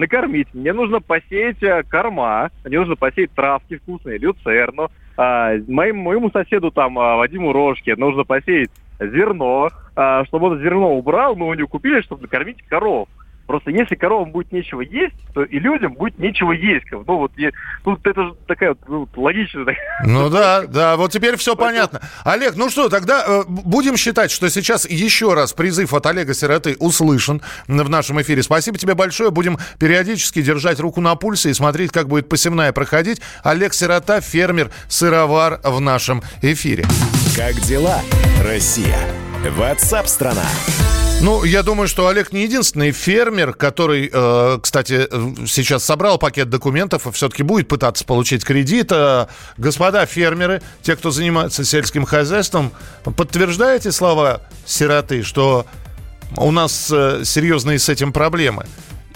Накормить. 0.01 0.49
Мне 0.55 0.73
нужно 0.73 1.01
посеять 1.01 1.63
э, 1.63 1.83
корма, 1.83 2.51
мне 2.65 2.79
нужно 2.79 2.97
посеять 2.97 3.33
травки 3.33 3.77
вкусные, 3.77 4.17
люцерну, 4.17 4.89
а, 5.19 5.53
моим, 5.69 5.99
моему 5.99 6.31
соседу 6.31 6.71
там, 6.71 6.99
а, 6.99 7.17
Вадиму 7.17 7.53
Рожке, 7.53 7.95
нужно 7.97 8.25
посеять 8.25 8.71
зерно, 8.99 9.69
а, 9.95 10.25
чтобы 10.25 10.47
он 10.47 10.61
зерно 10.61 10.97
убрал, 10.97 11.37
мы 11.37 11.49
у 11.49 11.53
него 11.53 11.69
купили, 11.69 12.01
чтобы 12.01 12.23
накормить 12.23 12.63
коров. 12.67 13.11
Просто 13.51 13.73
если 13.73 13.97
коровам 13.97 14.31
будет 14.31 14.53
нечего 14.53 14.81
есть, 14.81 15.17
то 15.35 15.43
и 15.43 15.59
людям 15.59 15.95
будет 15.95 16.17
нечего 16.21 16.53
есть. 16.53 16.87
Ну, 16.93 17.03
вот 17.05 17.33
я, 17.37 17.51
тут 17.83 18.07
это 18.07 18.27
же 18.27 18.35
такая 18.47 18.77
ну, 18.87 19.09
логичная. 19.17 19.77
Ну 20.07 20.31
да, 20.31 20.63
да, 20.69 20.97
вот 20.97 21.11
теперь 21.11 21.37
все 21.37 21.57
понятно. 21.57 22.01
Олег, 22.23 22.55
ну 22.55 22.71
что, 22.71 22.89
тогда 22.89 23.25
э, 23.27 23.43
будем 23.49 23.97
считать, 23.97 24.31
что 24.31 24.49
сейчас 24.49 24.89
еще 24.89 25.35
раз 25.35 25.53
призыв 25.53 25.93
от 25.95 26.07
Олега 26.07 26.33
Сироты 26.33 26.77
услышан 26.79 27.43
в 27.67 27.89
нашем 27.89 28.23
эфире. 28.23 28.45
Спасибо 28.45 28.79
тебе 28.79 28.95
большое. 28.95 29.33
Будем 29.33 29.59
периодически 29.81 30.43
держать 30.43 30.79
руку 30.79 31.01
на 31.01 31.17
пульсе 31.17 31.51
и 31.51 31.53
смотреть, 31.53 31.91
как 31.91 32.07
будет 32.07 32.29
посевная 32.29 32.73
проходить. 32.73 33.21
Олег 33.43 33.75
Сирота, 33.75 34.21
фермер, 34.21 34.71
сыровар 34.87 35.59
в 35.65 35.81
нашем 35.81 36.23
эфире. 36.41 36.85
Как 37.37 37.55
дела, 37.57 38.01
Россия? 38.45 38.97
Ватсап-страна! 39.57 40.47
Ну, 41.23 41.45
я 41.45 41.63
думаю, 41.63 41.87
что 41.87 42.09
Олег 42.09 42.33
не 42.33 42.45
единственный 42.45 42.93
фермер, 42.93 43.53
который, 43.53 44.11
э, 44.11 44.59
кстати, 44.63 45.07
сейчас 45.47 45.85
собрал 45.85 46.17
пакет 46.17 46.49
документов 46.49 47.07
и 47.07 47.13
все-таки 47.13 47.43
будет 47.43 47.69
пытаться 47.69 48.07
получить 48.07 48.43
кредит. 48.43 48.91
Э, 48.91 49.27
господа 49.59 50.07
фермеры, 50.07 50.63
те, 50.81 50.97
кто 50.97 51.11
занимается 51.11 51.63
сельским 51.63 52.07
хозяйством, 52.07 52.73
подтверждаете 53.05 53.93
слова 53.93 54.41
сироты, 54.65 55.23
что 55.23 55.67
у 56.39 56.51
нас 56.51 56.91
э, 56.91 57.21
серьезные 57.25 57.79
с 57.79 57.91
этим 57.91 58.15
проблемы? 58.15 58.65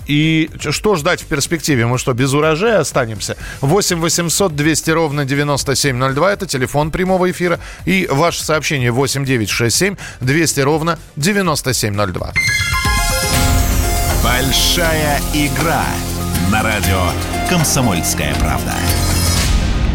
И 0.07 0.51
что 0.59 0.97
ждать 0.97 1.23
в 1.23 1.27
перспективе? 1.27 1.87
Мы 1.87 1.99
что, 1.99 2.13
без 2.13 2.33
урожая 2.33 2.81
останемся? 2.81 3.37
8 3.61 4.01
800 4.01 4.55
200 4.55 4.91
ровно 4.91 5.25
9702. 5.25 6.33
Это 6.33 6.47
телефон 6.47 6.91
прямого 6.91 7.31
эфира. 7.31 7.61
И 7.85 8.07
ваше 8.11 8.43
сообщение 8.43 8.91
8 8.91 9.25
9 9.25 9.49
6 9.49 9.77
7 9.77 9.97
200 10.21 10.61
ровно 10.61 10.99
9702. 11.17 12.33
Большая 14.23 15.21
игра 15.35 15.85
на 16.51 16.63
радио 16.63 17.03
«Комсомольская 17.49 18.35
правда». 18.37 18.73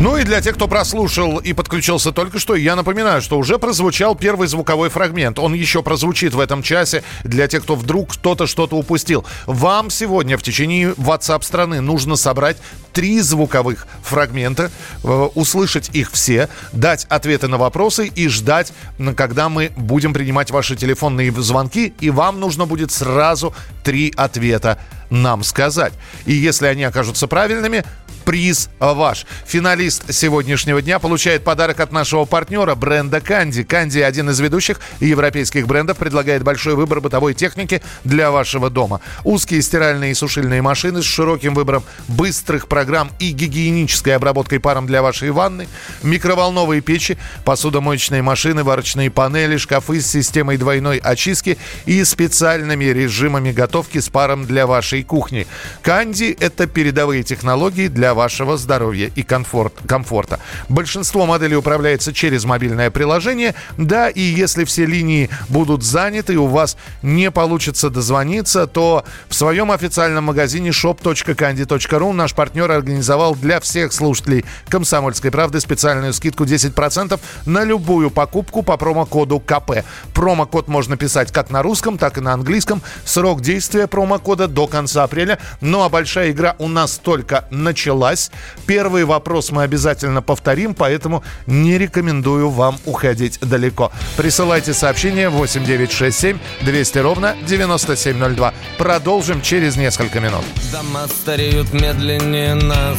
Ну 0.02 0.16
и 0.16 0.24
для 0.24 0.40
тех, 0.40 0.56
кто 0.56 0.70
прослушал 0.70 1.40
и 1.40 1.52
подключился 1.52 2.14
только 2.14 2.40
что, 2.40 2.56
я 2.56 2.78
напоминаю, 2.78 3.22
что 3.22 3.38
уже 3.38 3.60
прозвучал 3.60 4.16
первый 4.16 4.48
звуковой 4.48 4.88
фрагмент. 4.88 5.38
Он 5.40 5.54
еще 5.54 5.84
прозвучит 5.84 6.34
в 6.34 6.40
этом 6.40 6.64
часе 6.64 7.04
для 7.26 7.50
тех, 7.50 7.64
кто 7.64 7.76
вдруг 7.76 8.14
кто-то 8.14 8.48
что-то 8.48 8.78
упустил. 8.78 9.26
Вам 9.46 9.90
сегодня 9.90 10.38
в 10.38 10.42
течение 10.42 10.92
WhatsApp 10.92 11.44
страны 11.44 11.82
нужно 11.82 12.16
собрать 12.16 12.56
три 12.94 13.20
звуковых 13.20 13.88
фрагмента, 14.02 14.72
э, 15.04 15.08
услышать 15.36 15.90
их 15.94 16.12
все, 16.14 16.48
дать 16.72 17.06
ответы 17.10 17.50
на 17.50 17.58
вопросы 17.58 18.08
и 18.08 18.30
ждать, 18.30 18.72
когда 19.18 19.50
мы 19.50 19.72
будем 19.76 20.14
принимать 20.14 20.50
ваши 20.50 20.78
телефонные 20.78 21.30
звонки, 21.34 21.94
и 22.00 22.10
вам 22.10 22.40
нужно 22.40 22.66
будет 22.66 22.92
сразу 22.94 23.54
три 23.84 24.14
ответа 24.16 24.80
нам 25.10 25.44
сказать. 25.44 25.94
И 26.26 26.34
если 26.34 26.68
они 26.68 26.84
окажутся 26.84 27.28
правильными, 27.28 27.84
приз 28.30 28.70
ваш. 28.80 29.26
Финалист 29.48 30.14
сегодняшнего 30.14 30.84
дня 30.84 31.00
получает 31.00 31.44
подарок 31.44 31.80
от 31.80 31.92
нашего 31.92 32.26
партнера 32.26 32.76
бренда 32.76 33.22
Канди. 33.22 33.64
Канди 33.64 33.98
один 34.02 34.30
из 34.30 34.40
ведущих 34.40 34.80
европейских 35.00 35.66
брендов, 35.66 35.98
предлагает 35.98 36.44
большой 36.44 36.76
выбор 36.76 37.02
бытовой 37.02 37.34
техники 37.34 37.82
для 38.04 38.30
вашего 38.30 38.70
дома. 38.70 39.02
Узкие 39.24 39.64
стиральные 39.64 40.12
и 40.12 40.14
сушильные 40.14 40.62
машины 40.62 41.02
с 41.02 41.06
широким 41.06 41.56
выбором 41.56 41.84
быстрых 42.08 42.68
программ 42.68 43.10
и 43.18 43.32
гигиенической 43.32 44.16
обработкой 44.16 44.60
паром 44.60 44.86
для 44.86 45.02
вашей 45.02 45.32
ванны, 45.32 45.68
микроволновые 46.04 46.82
печи, 46.82 47.18
посудомоечные 47.46 48.22
машины, 48.22 48.64
варочные 48.64 49.10
панели, 49.10 49.58
шкафы 49.58 50.02
с 50.02 50.06
системой 50.06 50.58
двойной 50.58 50.98
очистки 50.98 51.58
и 51.88 52.04
специальными 52.04 52.86
режимами 52.86 53.52
готовки 53.52 53.98
с 53.98 54.10
паром 54.10 54.46
для 54.46 54.68
вашей 54.68 54.99
кухни. 55.04 55.48
Канди– 55.82 56.36
это 56.40 56.68
передовые 56.68 57.24
технологии 57.24 57.88
для 57.88 58.14
вашего 58.14 58.58
здоровья 58.58 59.12
и 59.16 59.24
комфорт, 59.24 59.74
комфорта. 59.88 60.40
Большинство 60.68 61.26
моделей 61.26 61.56
управляется 61.56 62.14
через 62.14 62.46
мобильное 62.46 62.92
приложение. 62.92 63.56
Да, 63.78 64.10
и 64.10 64.22
если 64.22 64.64
все 64.66 64.86
линии 64.86 65.30
будут 65.48 65.84
заняты 65.84 66.34
и 66.34 66.38
у 66.38 66.48
вас 66.48 66.78
не 67.02 67.32
получится 67.32 67.90
дозвониться, 67.90 68.68
то 68.68 69.04
в 69.28 69.36
своем 69.36 69.72
официальном 69.72 70.26
магазине 70.26 70.70
shop.candy.ru 70.70 72.14
наш 72.14 72.34
партнер 72.34 72.72
организовал 72.72 73.36
для 73.36 73.60
всех 73.60 73.94
слушателей 73.94 74.46
«Комсомольской 74.68 75.32
правды» 75.32 75.60
специальную 75.60 76.14
скидку 76.14 76.44
10% 76.44 77.20
на 77.46 77.64
любую 77.64 78.12
покупку 78.12 78.64
по 78.64 78.78
промокоду 78.78 79.40
КП. 79.40 79.84
Промокод 80.14 80.68
можно 80.68 80.98
писать 80.98 81.32
как 81.32 81.50
на 81.50 81.62
русском, 81.62 81.98
так 81.98 82.18
и 82.18 82.22
на 82.22 82.34
английском. 82.34 82.82
Срок 83.06 83.42
действия 83.42 83.88
промокода 83.88 84.48
до 84.48 84.68
конца 84.68 84.89
апреля. 84.98 85.40
Ну 85.62 85.84
а 85.84 85.90
большая 85.90 86.32
игра 86.32 86.56
у 86.60 86.68
нас 86.68 86.98
только 86.98 87.46
началась. 87.50 88.32
Первый 88.66 89.06
вопрос 89.06 89.52
мы 89.52 89.64
обязательно 89.64 90.22
повторим, 90.22 90.74
поэтому 90.74 91.24
не 91.48 91.78
рекомендую 91.78 92.50
вам 92.50 92.78
уходить 92.86 93.40
далеко. 93.42 93.92
Присылайте 94.18 94.74
сообщение 94.74 95.30
8967 95.30 96.40
200 96.62 96.98
ровно 97.00 97.36
9702. 97.48 98.54
Продолжим 98.78 99.42
через 99.42 99.76
несколько 99.76 100.20
минут. 100.20 100.44
Дома 100.72 101.08
стареют 101.08 101.74
медленнее 101.74 102.56
нас 102.56 102.98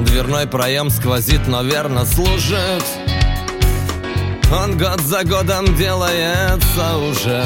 Дверной 0.00 0.46
проем 0.46 0.90
сквозит, 0.90 1.46
но 1.46 1.62
верно 1.62 2.04
служит 2.04 2.84
Он 4.52 4.76
год 4.76 5.00
за 5.00 5.24
годом 5.24 5.74
делается 5.76 6.96
уже 6.98 7.44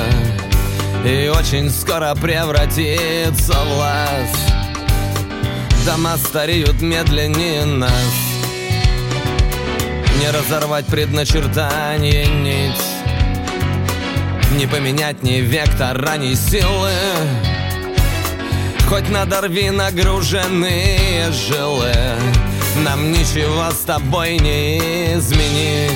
И 1.05 1.29
очень 1.29 1.71
скоро 1.71 2.15
превратится 2.15 3.53
в 3.53 3.79
лаз 3.79 4.49
Дома 5.87 6.17
стареют 6.19 6.83
медленнее 6.83 7.65
нас 7.65 7.93
Не 10.21 10.31
разорвать 10.31 10.87
предначертание 10.87 12.27
нить. 12.27 12.83
Не 14.59 14.67
поменять 14.67 15.23
ни 15.23 15.37
вектора, 15.37 16.17
ни 16.17 16.35
силы. 16.35 16.91
Хоть 18.89 19.09
надорви 19.09 19.71
нагруженные 19.71 21.31
жилы. 21.33 21.95
Нам 22.85 23.13
ничего 23.13 23.71
с 23.71 23.85
тобой 23.85 24.39
не 24.39 25.15
изменить. 25.15 25.93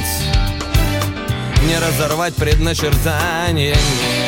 Не 1.67 1.79
разорвать 1.79 2.35
предначертание 2.35 3.75
нить 3.75 4.22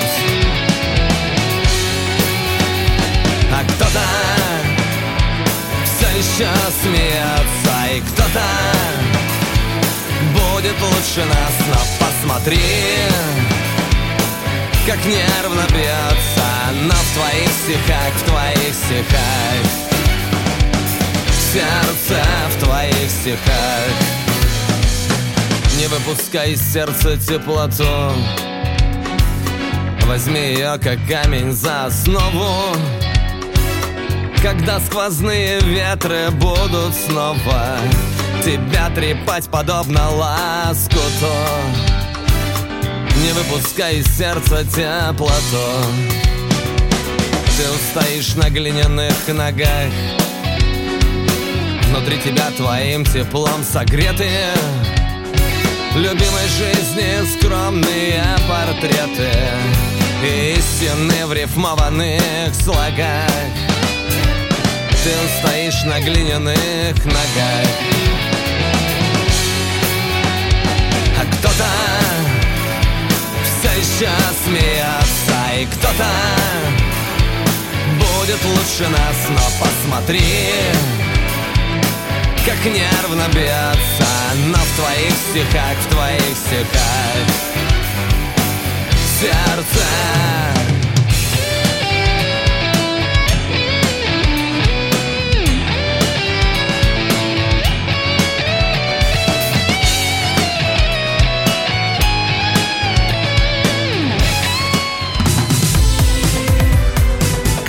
А 3.56 3.62
кто-то 3.62 4.00
все 5.84 6.08
еще 6.18 6.50
смеется 6.82 7.94
И 7.94 8.00
кто-то 8.00 8.42
будет 10.32 10.74
лучше 10.80 11.24
нас. 11.24 11.54
Но 11.68 12.04
посмотри, 12.04 12.60
как 14.86 14.98
нервно 15.04 15.62
бьется 15.68 16.46
Но 16.82 16.94
в 16.94 17.14
твоих 17.14 17.48
стихах, 17.62 18.12
в 18.16 18.22
твоих 18.24 18.74
стихах. 18.74 19.84
Сердце 21.52 22.24
в 22.50 22.64
твоих 22.64 23.08
стихах. 23.08 24.24
Не 25.78 25.86
выпускай 25.86 26.52
из 26.52 26.72
сердца 26.72 27.16
теплоту. 27.16 28.12
Возьми 30.06 30.40
ее 30.40 30.78
как 30.82 30.98
камень 31.08 31.52
за 31.52 31.86
основу 31.86 32.76
Когда 34.44 34.78
сквозные 34.78 35.58
ветры 35.60 36.30
будут 36.32 36.94
снова 36.94 37.78
Тебя 38.44 38.90
трепать 38.94 39.48
подобно 39.48 40.10
ласкуту 40.10 41.32
Не 43.22 43.32
выпускай 43.32 44.00
из 44.00 44.18
сердца 44.18 44.62
теплоту. 44.64 45.32
Ты 47.56 47.70
устоишь 47.70 48.34
на 48.34 48.50
глиняных 48.50 49.14
ногах. 49.28 49.90
Внутри 51.84 52.18
тебя 52.18 52.50
твоим 52.54 53.06
теплом 53.06 53.64
согретые 53.64 54.52
Любимой 55.94 56.48
жизни 56.58 57.38
скромные 57.38 58.22
портреты 58.46 59.32
Истины 60.54 61.24
в 61.24 61.32
рифмованных 61.32 62.54
слогах 62.54 63.73
Ты 65.04 65.10
стоишь 65.38 65.82
на 65.84 66.00
глиняных 66.00 67.04
ногах. 67.04 67.68
А 71.20 71.26
кто-то 71.30 71.68
все 73.44 73.68
еще 73.78 74.10
смеется 74.46 75.60
И 75.60 75.66
кто-то 75.66 76.06
будет 77.98 78.42
лучше 78.46 78.88
нас 78.88 79.28
Но 79.28 79.42
посмотри, 79.60 80.22
как 82.46 82.64
нервно 82.64 83.28
бьется 83.34 84.08
Но 84.46 84.56
в 84.56 84.76
твоих 84.78 85.12
стихах, 85.28 85.76
в 85.80 85.92
твоих 85.92 86.34
стихах. 86.34 87.26
Сердце 89.20 89.84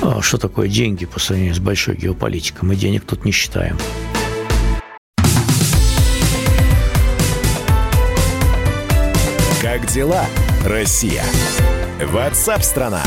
А 0.00 0.22
что 0.22 0.38
такое 0.38 0.68
деньги 0.68 1.06
по 1.06 1.18
сравнению 1.18 1.54
с 1.54 1.58
большой 1.58 1.96
геополитикой? 1.96 2.68
Мы 2.68 2.76
денег 2.76 3.04
тут 3.04 3.24
не 3.24 3.32
считаем. 3.32 3.76
Как 9.60 9.86
дела, 9.86 10.24
Россия? 10.64 11.24
Ватсап-страна! 12.12 13.02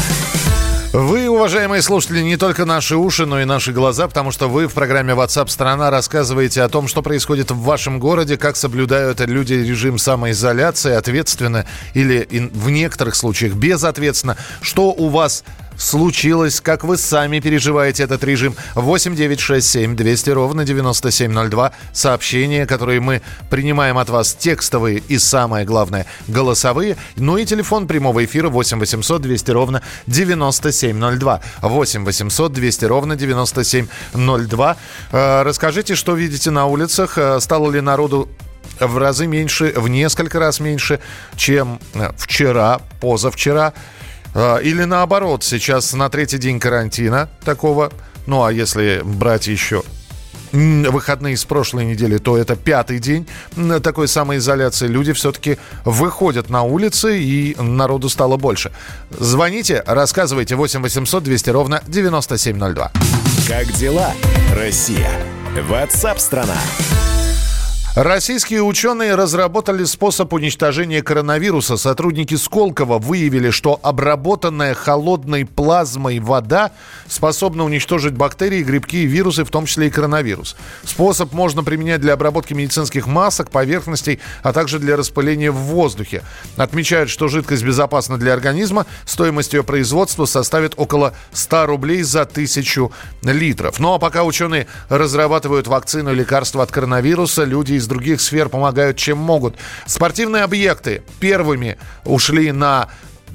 Вы, 0.94 1.30
уважаемые 1.30 1.82
слушатели, 1.82 2.20
не 2.20 2.36
только 2.36 2.66
наши 2.66 2.98
уши, 2.98 3.26
но 3.26 3.40
и 3.40 3.46
наши 3.46 3.72
глаза, 3.72 4.10
потому 4.10 4.32
что 4.32 4.50
вы 4.50 4.68
в 4.68 4.74
программе 4.74 5.14
WhatsApp 5.14 5.48
страна 5.48 5.90
рассказываете 5.90 6.64
о 6.64 6.68
том, 6.68 6.90
что 6.90 7.02
происходит 7.02 7.50
в 7.52 7.62
вашем 7.62 7.98
городе, 7.98 8.36
как 8.36 8.58
соблюдают 8.58 9.22
люди 9.22 9.54
режим 9.54 9.98
самоизоляции, 9.98 10.92
ответственно 10.92 11.66
или 11.94 12.28
в 12.54 12.70
некоторых 12.70 13.16
случаях 13.16 13.54
безответственно, 13.54 14.36
что 14.62 14.92
у 14.92 15.08
вас 15.08 15.46
случилось, 15.78 16.62
как 16.62 16.84
вы 16.84 16.98
сами 16.98 17.40
переживаете 17.40 18.04
этот 18.04 18.24
режим. 18.24 18.56
8 18.76 19.16
9 19.16 19.40
6 19.40 19.68
7 19.68 19.96
200 19.96 20.30
ровно 20.32 20.66
9702. 20.66 21.72
Сообщения, 21.94 22.66
которые 22.66 23.00
мы 23.00 23.22
принимаем 23.50 23.98
от 23.98 24.10
вас, 24.10 24.34
текстовые 24.34 25.02
и, 25.08 25.18
самое 25.18 25.66
главное, 25.66 26.06
голосовые. 26.28 26.98
Ну 27.16 27.38
и 27.38 27.46
телефон 27.46 27.88
прямого 27.88 28.24
эфира 28.24 28.50
8 28.50 28.80
800 28.80 29.22
200 29.22 29.52
ровно 29.52 29.82
9702. 30.08 31.42
8 31.62 32.06
800 32.06 32.54
200 32.54 32.86
ровно 32.86 33.16
9702. 33.16 34.78
Э, 35.12 35.42
расскажите, 35.44 35.96
что 35.96 36.16
видите 36.16 36.52
на 36.52 36.66
улицах. 36.66 37.18
Э, 37.18 37.40
стало 37.40 37.72
ли 37.72 37.82
народу 37.82 38.30
в 38.80 38.98
разы 38.98 39.28
меньше, 39.28 39.74
в 39.76 39.88
несколько 39.88 40.40
раз 40.40 40.60
меньше, 40.60 41.00
чем 41.36 41.80
э, 41.94 42.12
вчера, 42.18 42.80
позавчера. 43.00 43.74
А, 44.34 44.58
или 44.58 44.84
наоборот, 44.84 45.44
сейчас 45.44 45.94
на 45.94 46.10
третий 46.10 46.38
день 46.38 46.60
карантина 46.60 47.30
такого, 47.44 47.92
ну 48.28 48.44
а 48.44 48.52
если 48.52 49.02
брать 49.04 49.48
еще 49.48 49.84
выходные 50.52 51.38
с 51.38 51.46
прошлой 51.46 51.86
недели, 51.86 52.18
то 52.18 52.38
это 52.38 52.56
пятый 52.56 53.00
день 53.00 53.28
такой 53.82 54.08
самоизоляции. 54.08 54.88
Люди 54.88 55.14
все-таки 55.14 55.58
выходят 55.86 56.50
на 56.50 56.64
улицы, 56.64 57.20
и 57.20 57.56
народу 57.58 58.10
стало 58.10 58.38
больше. 58.38 58.72
Звоните, 59.18 59.84
рассказывайте 59.86 60.56
8 60.56 60.82
800 60.82 61.24
200 61.24 61.50
ровно 61.50 61.82
9702. 61.88 62.92
Как 63.48 63.72
дела, 63.74 64.12
Россия? 64.54 65.10
Ватсап-страна! 65.70 66.58
Российские 67.96 68.64
ученые 68.64 69.16
разработали 69.16 69.84
способ 69.84 70.32
уничтожения 70.32 71.04
коронавируса. 71.04 71.76
Сотрудники 71.76 72.36
Сколково 72.36 73.00
выявили, 73.00 73.50
что 73.50 73.82
обработанная 73.84 74.74
холодной 74.74 75.46
плазмой 75.46 76.20
вода 76.20 76.72
способна 77.10 77.66
уничтожить 77.66 78.14
бактерии, 78.14 78.64
грибки 78.64 79.04
и 79.04 79.06
вирусы, 79.06 79.44
в 79.44 79.50
том 79.50 79.66
числе 79.66 79.88
и 79.88 79.90
коронавирус. 79.90 80.56
Способ 80.86 81.34
можно 81.34 81.66
применять 81.66 82.00
для 82.00 82.14
обработки 82.14 82.54
медицинских 82.54 83.08
масок, 83.08 83.52
поверхностей, 83.52 84.22
а 84.42 84.54
также 84.54 84.80
для 84.80 84.96
распыления 84.96 85.52
в 85.52 85.56
воздухе. 85.56 86.24
Отмечают, 86.56 87.10
что 87.10 87.28
жидкость 87.28 87.66
безопасна 87.66 88.18
для 88.18 88.32
организма. 88.32 88.86
Стоимость 89.04 89.52
ее 89.52 89.64
производства 89.64 90.24
составит 90.24 90.76
около 90.78 91.14
100 91.34 91.66
рублей 91.66 92.04
за 92.04 92.24
тысячу 92.24 92.94
литров. 93.22 93.80
Ну 93.80 93.94
а 93.94 94.00
пока 94.00 94.24
ученые 94.24 94.68
разрабатывают 94.88 95.68
вакцину 95.68 96.14
и 96.14 96.16
лекарства 96.16 96.64
от 96.64 96.72
коронавируса, 96.72 97.44
люди 97.44 97.81
из 97.82 97.88
других 97.88 98.22
сфер 98.22 98.48
помогают, 98.48 98.98
чем 98.98 99.18
могут. 99.18 99.56
Спортивные 99.86 100.44
объекты 100.44 101.04
первыми 101.20 101.78
ушли 102.06 102.52
на 102.52 102.88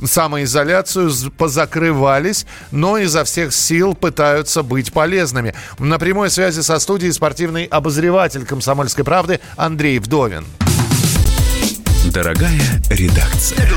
самоизоляцию, 0.03 1.11
позакрывались, 1.37 2.47
но 2.71 2.99
изо 2.99 3.25
всех 3.25 3.53
сил 3.53 3.95
пытаются 3.95 4.63
быть 4.63 4.93
полезными. 4.93 5.55
На 5.79 5.99
прямой 5.99 6.31
связи 6.31 6.61
со 6.61 6.79
студией 6.79 7.13
спортивный 7.13 7.65
обозреватель 7.65 8.45
«Комсомольской 8.45 9.05
правды» 9.05 9.41
Андрей 9.57 9.99
Вдовин. 9.99 10.45
Дорогая 12.13 12.61
редакция. 12.91 13.69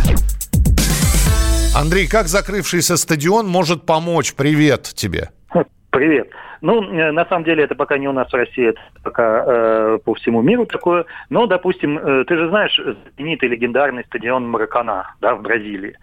Андрей, 1.75 2.07
как 2.07 2.27
закрывшийся 2.27 2.97
стадион 2.97 3.47
может 3.47 3.85
помочь? 3.85 4.33
Привет 4.33 4.83
тебе. 4.95 5.29
Привет. 5.91 6.27
Ну, 6.61 6.83
э, 6.83 7.11
на 7.11 7.25
самом 7.25 7.43
деле, 7.43 7.63
это 7.63 7.75
пока 7.75 7.97
не 7.97 8.07
у 8.07 8.11
нас 8.11 8.29
в 8.29 8.35
России, 8.35 8.69
это 8.69 8.81
пока 9.03 9.43
э, 9.45 9.99
по 10.03 10.13
всему 10.15 10.41
миру 10.41 10.65
такое. 10.65 11.05
Но, 11.29 11.45
допустим, 11.47 11.97
э, 11.97 12.25
ты 12.25 12.35
же 12.35 12.49
знаешь 12.49 12.79
знаменитый 13.15 13.49
легендарный 13.49 14.03
стадион 14.05 14.49
Маракана, 14.49 15.15
да, 15.21 15.35
в 15.35 15.41
Бразилии. 15.41 15.97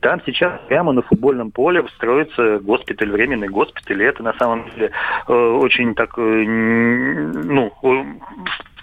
Там 0.00 0.20
сейчас 0.24 0.60
прямо 0.68 0.92
на 0.92 1.02
футбольном 1.02 1.50
поле 1.50 1.84
строится 1.96 2.58
госпиталь, 2.58 3.10
временный 3.10 3.48
госпиталь. 3.48 4.02
И 4.02 4.06
это 4.06 4.22
на 4.22 4.34
самом 4.34 4.68
деле 4.70 4.90
э, 5.28 5.32
очень 5.32 5.94
так, 5.94 6.18
э, 6.18 6.22
ну, 6.22 7.72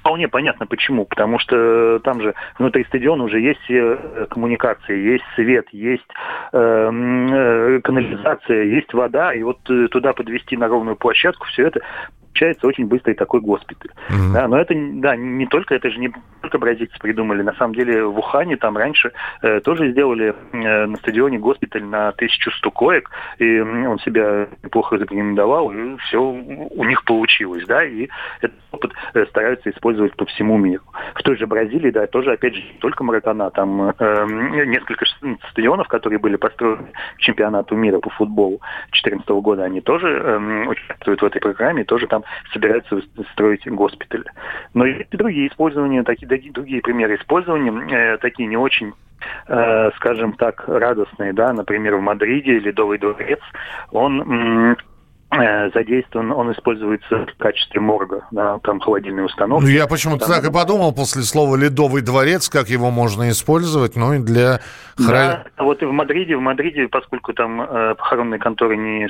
вполне 0.10 0.28
понятно 0.28 0.65
почему. 0.65 1.06
Потому 1.06 1.38
что 1.38 2.00
там 2.00 2.19
же 2.22 2.34
внутри 2.58 2.84
стадиона 2.86 3.24
уже 3.24 3.39
есть 3.39 3.69
э, 3.69 4.26
коммуникации, 4.32 4.98
есть 4.98 5.24
свет, 5.36 5.67
есть 5.72 6.08
э, 6.52 6.58
э, 6.58 7.82
канализация, 7.84 8.63
есть 8.63 8.91
вода. 8.93 9.34
И 9.34 9.43
вот 9.43 9.60
э, 9.69 9.88
туда 9.89 10.13
подвести 10.13 10.58
на 10.58 10.67
ровную 10.67 10.95
площадку, 10.95 11.45
все 11.45 11.67
это 11.67 11.82
получается 12.30 12.68
очень 12.68 12.88
быстрый 12.88 13.13
такой 13.13 13.42
госпиталь. 13.42 13.92
Mm-hmm. 14.10 14.34
Да, 14.34 14.48
но 14.48 14.58
это 14.58 14.74
да, 14.76 15.15
не 15.15 15.46
только, 15.48 15.76
это 15.76 15.89
же 15.89 16.00
не 16.00 16.12
только 16.42 16.58
бразильцы 16.58 16.98
придумали. 17.00 17.42
На 17.42 17.54
самом 17.54 17.76
деле 17.76 18.04
в 18.06 18.18
Ухане 18.18 18.56
там 18.58 18.78
раньше 18.78 19.12
э, 19.42 19.60
тоже 19.62 19.92
сделали 19.92 20.34
э, 20.52 20.86
на 20.86 20.96
стадионе 20.98 21.38
госпиталь 21.38 21.84
на 21.84 22.10
1100 22.10 22.72
коек, 22.72 23.10
и 23.39 23.60
он 23.60 24.00
себя 24.00 24.48
неплохо 24.63 24.98
зарекомендовал, 24.98 25.72
и 25.72 25.98
все 25.98 26.22
у 26.22 26.84
них 26.84 27.04
получилось, 27.04 27.65
да, 27.68 27.84
и 27.84 28.08
этот 28.42 28.58
опыт 28.72 28.92
э, 29.13 29.26
стараются 29.28 29.70
использовать 29.70 30.15
по 30.15 30.26
всему 30.26 30.58
миру. 30.58 30.84
В 31.15 31.24
той 31.24 31.38
же 31.38 31.48
Бразилии, 31.48 31.92
да, 31.92 32.08
тоже, 32.08 32.34
опять 32.34 32.56
же, 32.56 32.62
не 32.62 32.80
только 32.80 33.04
Маракана, 33.04 33.50
там 33.52 33.94
э, 33.98 34.26
несколько 34.65 35.06
стадионов, 35.52 35.88
которые 35.88 36.20
были 36.20 36.36
построены 36.36 36.88
к 37.15 37.20
чемпионату 37.20 37.76
мира 37.76 38.00
по 38.00 38.10
футболу 38.12 38.62
2014 38.92 39.30
года, 39.30 39.63
они 39.63 39.82
тоже 39.82 40.08
э, 40.08 40.68
участвуют 40.68 41.22
в 41.22 41.26
этой 41.26 41.42
программе, 41.42 41.84
тоже 41.84 42.08
там 42.08 42.24
собираются 42.54 43.02
строить 43.34 43.68
госпитали. 43.68 44.26
Но 44.74 44.86
есть 44.86 45.13
и 45.13 45.18
другие 45.18 45.48
использования, 45.48 46.04
такие, 46.04 46.28
другие 46.52 46.82
примеры 46.82 47.15
использования, 47.15 47.72
э, 47.94 48.18
такие 48.18 48.48
не 48.48 48.58
очень 48.58 48.94
э, 49.48 49.92
скажем 49.98 50.34
так, 50.34 50.63
радостные, 50.68 51.34
да, 51.34 51.52
например, 51.54 51.96
в 51.98 52.02
Мадриде 52.02 52.60
Ледовый 52.60 52.98
дворец, 52.98 53.39
он 53.92 54.76
задействован, 55.32 56.32
он 56.32 56.52
используется 56.52 57.28
в 57.28 57.38
качестве 57.38 57.80
морга, 57.80 58.26
да, 58.32 58.58
там 58.63 58.80
холодильные 58.80 59.26
установки. 59.26 59.65
Ну, 59.65 59.70
я 59.70 59.86
почему-то 59.86 60.26
там... 60.26 60.42
так 60.42 60.50
и 60.50 60.54
подумал 60.54 60.92
после 60.92 61.22
слова 61.22 61.56
«ледовый 61.56 62.02
дворец», 62.02 62.50
как 62.50 62.68
его 62.70 62.89
можно 62.89 63.30
использовать, 63.30 63.96
ну, 63.96 64.13
и 64.13 64.20
для... 64.20 64.60
Да, 64.98 65.46
вот 65.58 65.82
и 65.82 65.86
в 65.86 65.94
Мадриде, 65.94 66.36
в 66.36 66.42
Мадриде, 66.42 66.88
поскольку 66.89 67.32
там 67.34 67.62
э, 67.62 67.96
похоронные 67.96 68.39
конторы 68.39 68.76
не 68.76 69.08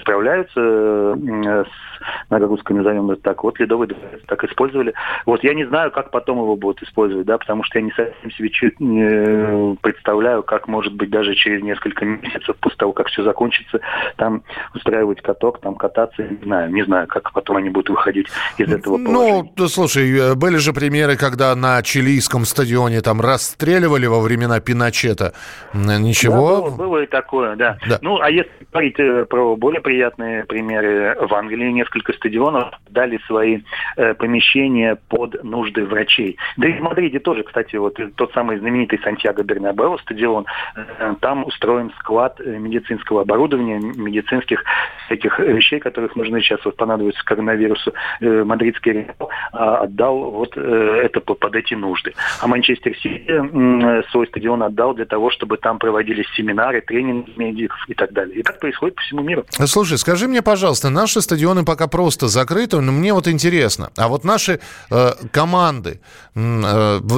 справляются 0.00 0.60
э, 0.60 1.64
с 1.64 2.30
нагрузками, 2.30 2.78
назовем 2.78 3.10
это 3.10 3.22
так, 3.22 3.42
вот 3.42 3.58
«ледовый 3.58 3.88
дворец» 3.88 4.22
так 4.26 4.44
использовали. 4.44 4.94
Вот 5.26 5.42
я 5.42 5.52
не 5.52 5.66
знаю, 5.66 5.90
как 5.90 6.10
потом 6.10 6.38
его 6.38 6.56
будут 6.56 6.82
использовать, 6.82 7.26
да, 7.26 7.36
потому 7.38 7.64
что 7.64 7.78
я 7.80 7.84
не 7.84 7.90
совсем 7.90 8.30
себе 8.30 8.50
чуть 8.50 8.78
не 8.80 9.76
представляю, 9.82 10.42
как, 10.42 10.68
может 10.68 10.94
быть, 10.94 11.10
даже 11.10 11.34
через 11.34 11.62
несколько 11.62 12.04
месяцев 12.04 12.56
после 12.60 12.78
того, 12.78 12.92
как 12.92 13.08
все 13.08 13.22
закончится, 13.22 13.80
там 14.16 14.42
устраивать 14.74 15.20
каток 15.20 15.55
там 15.60 15.74
кататься, 15.74 16.22
не 16.22 16.44
знаю, 16.44 16.72
не 16.72 16.84
знаю, 16.84 17.06
как 17.06 17.32
потом 17.32 17.56
они 17.56 17.70
будут 17.70 17.90
выходить 17.90 18.26
из 18.58 18.72
этого 18.72 18.96
ну, 18.98 19.04
положения. 19.04 19.52
Ну, 19.56 19.68
слушай, 19.68 20.18
э, 20.18 20.34
были 20.34 20.56
же 20.56 20.72
примеры, 20.72 21.16
когда 21.16 21.54
на 21.54 21.82
чилийском 21.82 22.44
стадионе 22.44 23.00
там 23.00 23.20
расстреливали 23.20 24.06
во 24.06 24.20
времена 24.20 24.60
Пиночета. 24.60 25.32
Ничего? 25.74 26.56
Да, 26.56 26.62
было, 26.62 26.76
было 26.76 27.02
и 27.02 27.06
такое, 27.06 27.56
да. 27.56 27.78
да. 27.88 27.98
Ну, 28.02 28.20
а 28.20 28.30
если 28.30 28.50
говорить 28.72 28.98
э, 28.98 29.24
про 29.24 29.56
более 29.56 29.80
приятные 29.80 30.44
примеры, 30.44 31.16
в 31.20 31.34
Англии 31.34 31.70
несколько 31.70 32.12
стадионов 32.12 32.70
дали 32.88 33.18
свои 33.26 33.60
э, 33.96 34.14
помещения 34.14 34.98
под 35.08 35.42
нужды 35.44 35.84
врачей. 35.84 36.36
Да 36.56 36.68
и 36.68 36.72
в 36.72 36.80
Мадриде 36.80 37.18
тоже, 37.18 37.42
кстати, 37.42 37.76
вот 37.76 37.98
тот 38.16 38.32
самый 38.32 38.58
знаменитый 38.58 38.98
Сантьяго 39.02 39.42
Бернабео 39.42 39.98
стадион, 39.98 40.46
э, 40.76 41.14
там 41.20 41.44
устроен 41.44 41.92
склад 41.98 42.40
э, 42.40 42.58
медицинского 42.58 43.22
оборудования, 43.22 43.78
медицинских 43.78 44.64
всяких 45.06 45.38
вещей, 45.52 45.80
которых 45.80 46.16
нужны 46.16 46.40
сейчас 46.40 46.64
вот 46.64 46.76
понадобится 46.76 47.22
коронавирусу, 47.24 47.92
э, 48.20 48.44
мадридский 48.44 48.92
Реал 48.92 49.30
а, 49.52 49.78
отдал 49.82 50.30
вот 50.30 50.56
э, 50.56 51.00
это 51.04 51.20
под 51.20 51.54
эти 51.54 51.74
нужды. 51.74 52.14
А 52.40 52.46
Манчестер 52.46 52.96
Сити 52.96 53.24
э, 53.28 54.02
свой 54.10 54.26
стадион 54.28 54.62
отдал 54.62 54.94
для 54.94 55.04
того, 55.04 55.30
чтобы 55.30 55.56
там 55.56 55.78
проводились 55.78 56.26
семинары, 56.36 56.80
тренинги 56.80 57.32
медиков 57.36 57.78
и 57.88 57.94
так 57.94 58.12
далее. 58.12 58.38
И 58.38 58.42
так 58.42 58.58
происходит 58.60 58.96
по 58.96 59.02
всему 59.02 59.22
миру. 59.22 59.44
Слушай, 59.50 59.98
скажи 59.98 60.28
мне, 60.28 60.42
пожалуйста, 60.42 60.90
наши 60.90 61.20
стадионы 61.20 61.64
пока 61.64 61.86
просто 61.88 62.28
закрыты, 62.28 62.80
но 62.80 62.92
мне 62.92 63.12
вот 63.12 63.28
интересно, 63.28 63.90
а 63.96 64.08
вот 64.08 64.24
наши 64.24 64.60
э, 64.90 65.10
команды 65.30 66.00
э, 66.34 66.40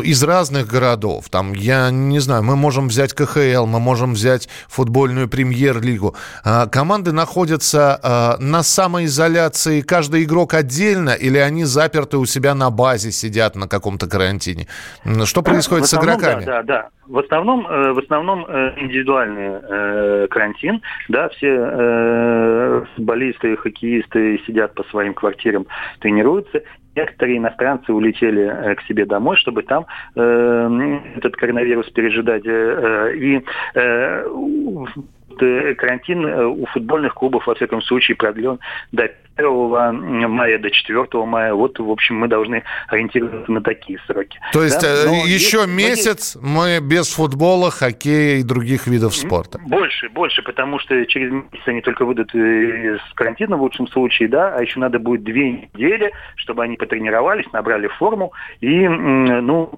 из 0.05 0.23
разных 0.23 0.67
городов, 0.67 1.29
там, 1.31 1.53
я 1.53 1.91
не 1.91 2.19
знаю, 2.19 2.43
мы 2.43 2.57
можем 2.57 2.88
взять 2.88 3.14
КХЛ, 3.14 3.67
мы 3.67 3.81
можем 3.81 4.14
взять 4.14 4.49
футбольную 4.69 5.29
премьер-лигу, 5.29 6.14
э, 6.45 6.67
команды 6.71 7.12
находятся 7.12 7.99
Э, 8.03 8.18
на 8.41 8.63
самоизоляции 8.63 9.81
каждый 9.81 10.25
игрок 10.25 10.55
отдельно 10.55 11.11
или 11.11 11.39
они 11.39 11.65
заперты 11.65 12.19
у 12.19 12.27
себя 12.27 12.55
на 12.55 12.71
базе, 12.71 13.11
сидят 13.11 13.57
на 13.57 13.69
каком-то 13.69 14.09
карантине? 14.09 14.67
Что 15.25 15.43
происходит 15.43 15.87
с 15.87 15.95
игроками? 15.95 16.45
Да, 16.45 16.63
да, 16.63 16.63
да. 16.63 16.89
В 17.07 17.19
основном, 17.19 17.67
э, 17.67 17.93
в 17.93 17.99
основном 17.99 18.45
э, 18.47 18.75
индивидуальный 18.81 20.29
карантин, 20.29 20.83
да, 21.09 21.29
все 21.31 22.87
футболисты, 22.95 23.57
хоккеисты 23.57 24.41
сидят 24.47 24.75
по 24.75 24.85
своим 24.85 25.15
квартирам, 25.15 25.67
тренируются. 26.01 26.63
Некоторые 26.99 27.39
иностранцы 27.39 27.93
улетели 27.93 28.75
к 28.75 28.83
себе 28.89 29.07
домой, 29.07 29.37
чтобы 29.37 29.63
там 29.63 29.87
э, 30.17 31.01
этот 31.17 31.37
коронавирус 31.37 31.89
пережидать. 31.91 32.45
Э, 32.45 33.15
и 33.15 33.41
э, 33.75 34.27
Э, 35.42 35.74
карантин 35.74 36.27
э, 36.27 36.44
у 36.46 36.66
футбольных 36.66 37.14
клубов, 37.14 37.46
во 37.46 37.55
всяком 37.55 37.83
случае, 37.83 38.16
продлен 38.16 38.59
до 38.92 39.11
1 39.37 40.29
мая, 40.29 40.59
до 40.59 40.70
4 40.70 41.07
мая. 41.24 41.55
Вот, 41.55 41.79
в 41.79 41.90
общем, 41.90 42.16
мы 42.16 42.29
должны 42.29 42.64
ориентироваться 42.88 43.51
на 43.51 43.62
такие 43.62 43.98
сроки. 44.07 44.38
То 44.53 44.62
есть 44.62 44.81
да? 44.81 44.88
Э, 44.88 45.27
еще 45.27 45.59
есть, 45.59 45.68
месяц 45.68 46.37
мы 46.40 46.81
без 46.81 47.14
футбола, 47.14 47.70
хоккея 47.70 48.38
и 48.38 48.42
других 48.42 48.87
видов 48.87 49.14
спорта? 49.14 49.59
Больше, 49.66 50.09
больше, 50.09 50.42
потому 50.42 50.79
что 50.79 51.05
через 51.07 51.31
месяц 51.31 51.66
они 51.66 51.81
только 51.83 52.05
выйдут 52.05 52.35
из 52.35 53.01
карантина 53.14 53.57
в 53.57 53.62
лучшем 53.62 53.87
случае, 53.88 54.29
да, 54.29 54.55
а 54.55 54.62
еще 54.62 54.81
надо 54.81 54.98
будет 54.98 55.22
две 55.22 55.53
недели, 55.53 56.12
чтобы 56.37 56.64
они 56.64 56.77
потренировались, 56.77 57.51
набрали 57.53 57.88
форму. 57.98 58.33
И, 58.61 58.88
ну, 58.88 59.70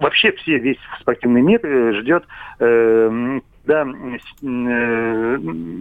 вообще 0.00 0.32
все, 0.32 0.58
весь 0.58 0.78
спортивный 1.00 1.42
мир 1.42 1.60
ждет 2.00 2.24
э, 2.60 3.40
да, 3.64 3.82
э, 3.82 5.36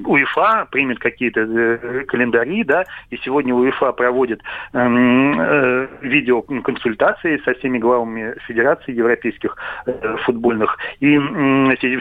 УЕФА 0.05 0.67
примет 0.71 0.99
какие-то 0.99 1.41
э, 1.41 2.05
календари, 2.05 2.63
да, 2.63 2.85
и 3.09 3.17
сегодня 3.17 3.53
УЕФА 3.53 3.93
проводит 3.93 4.41
э, 4.73 5.87
видеоконсультации 6.01 7.41
со 7.45 7.53
всеми 7.55 7.77
главами 7.77 8.35
федераций 8.47 8.93
европейских 8.93 9.55
э, 9.85 10.17
футбольных, 10.25 10.77
и 10.99 11.15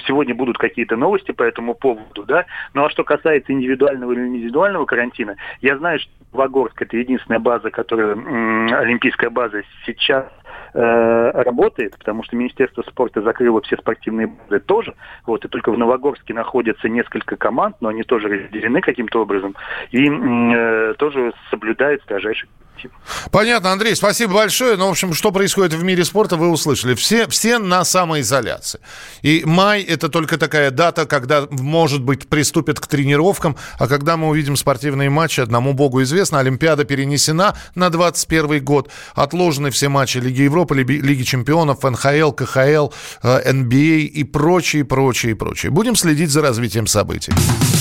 сегодня 0.07 0.35
будут 0.35 0.59
какие-то 0.59 0.97
новости 0.97 1.33
по 1.33 1.43
этому 1.45 1.75
поводу, 1.75 2.25
да, 2.25 2.47
ну 2.75 2.85
а 2.85 2.91
что 2.91 3.05
касается 3.05 3.53
индивидуального 3.53 4.13
или 4.13 4.27
индивидуального 4.27 4.85
карантина, 4.85 5.37
я 5.61 5.79
знаю, 5.79 6.01
что 6.01 6.11
Вагорск 6.33 6.83
это 6.83 6.97
единственная 6.97 7.39
база, 7.41 7.71
которая, 7.71 8.13
олимпийская 8.13 9.31
база 9.31 9.63
сейчас 9.87 10.27
Э, 10.75 11.31
работает, 11.43 11.97
потому 11.99 12.23
что 12.23 12.37
Министерство 12.37 12.83
спорта 12.83 13.23
закрыло 13.23 13.63
все 13.63 13.77
спортивные 13.77 14.27
базы 14.27 14.61
тоже. 14.61 14.95
Вот, 15.27 15.45
и 15.45 15.49
только 15.49 15.73
в 15.73 15.79
Новогорске 15.79 16.35
находятся 16.35 16.89
несколько 16.89 17.37
команд, 17.37 17.77
но 17.81 17.89
они 17.89 18.03
тоже 18.03 18.29
разделены 18.29 18.81
каким-то 18.81 19.23
образом 19.23 19.55
и 19.91 20.09
э, 20.09 20.95
тоже 20.99 21.33
соблюдают 21.51 22.03
строжайший 22.03 22.49
тем. 22.81 22.91
Понятно, 23.31 23.73
Андрей, 23.73 23.95
спасибо 23.95 24.35
большое. 24.35 24.77
Ну, 24.77 24.87
в 24.87 24.91
общем, 24.91 25.15
что 25.15 25.33
происходит 25.33 25.75
в 25.75 25.83
мире 25.83 26.05
спорта, 26.05 26.37
вы 26.37 26.49
услышали. 26.49 26.95
Все, 26.95 27.27
все 27.29 27.59
на 27.59 27.85
самоизоляции. 27.85 28.81
И 29.23 29.43
май– 29.45 29.83
это 29.89 30.09
только 30.09 30.39
такая 30.39 30.71
дата, 30.71 31.07
когда, 31.07 31.47
может 31.51 32.03
быть, 32.03 32.29
приступят 32.29 32.81
к 32.81 32.87
тренировкам, 32.87 33.57
а 33.79 33.89
когда 33.89 34.17
мы 34.17 34.29
увидим 34.29 34.57
спортивные 34.57 35.11
матчи, 35.11 35.41
одному 35.41 35.73
богу 35.73 36.03
известно, 36.03 36.39
Олимпиада 36.39 36.85
перенесена 36.85 37.57
на 37.75 37.91
21 37.91 38.65
год, 38.65 38.91
отложены 39.15 39.71
все 39.71 39.89
матчи 39.89 40.19
Лиги 40.19 40.43
Европы, 40.43 40.77
Лиги 40.77 41.23
Чемпионов, 41.23 41.83
НХЛ, 41.83 42.33
КХЛ, 42.33 42.89
НБА 43.23 43.75
и 43.75 44.25
прочее, 44.25 44.85
прочее, 44.85 45.37
прочее. 45.37 45.71
Будем 45.71 45.97
следить 45.97 46.31
за 46.31 46.43
развитием 46.43 46.87
событий. 46.87 47.33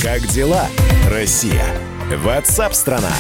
Как 0.02 0.26
дела, 0.28 0.68
Россия? 1.10 1.66
Ватсап-страна! 2.24 3.14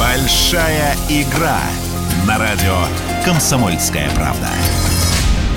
Большая 0.00 0.96
игра 1.10 1.60
на 2.26 2.38
радио 2.38 2.74
«Комсомольская 3.22 4.08
правда». 4.14 4.48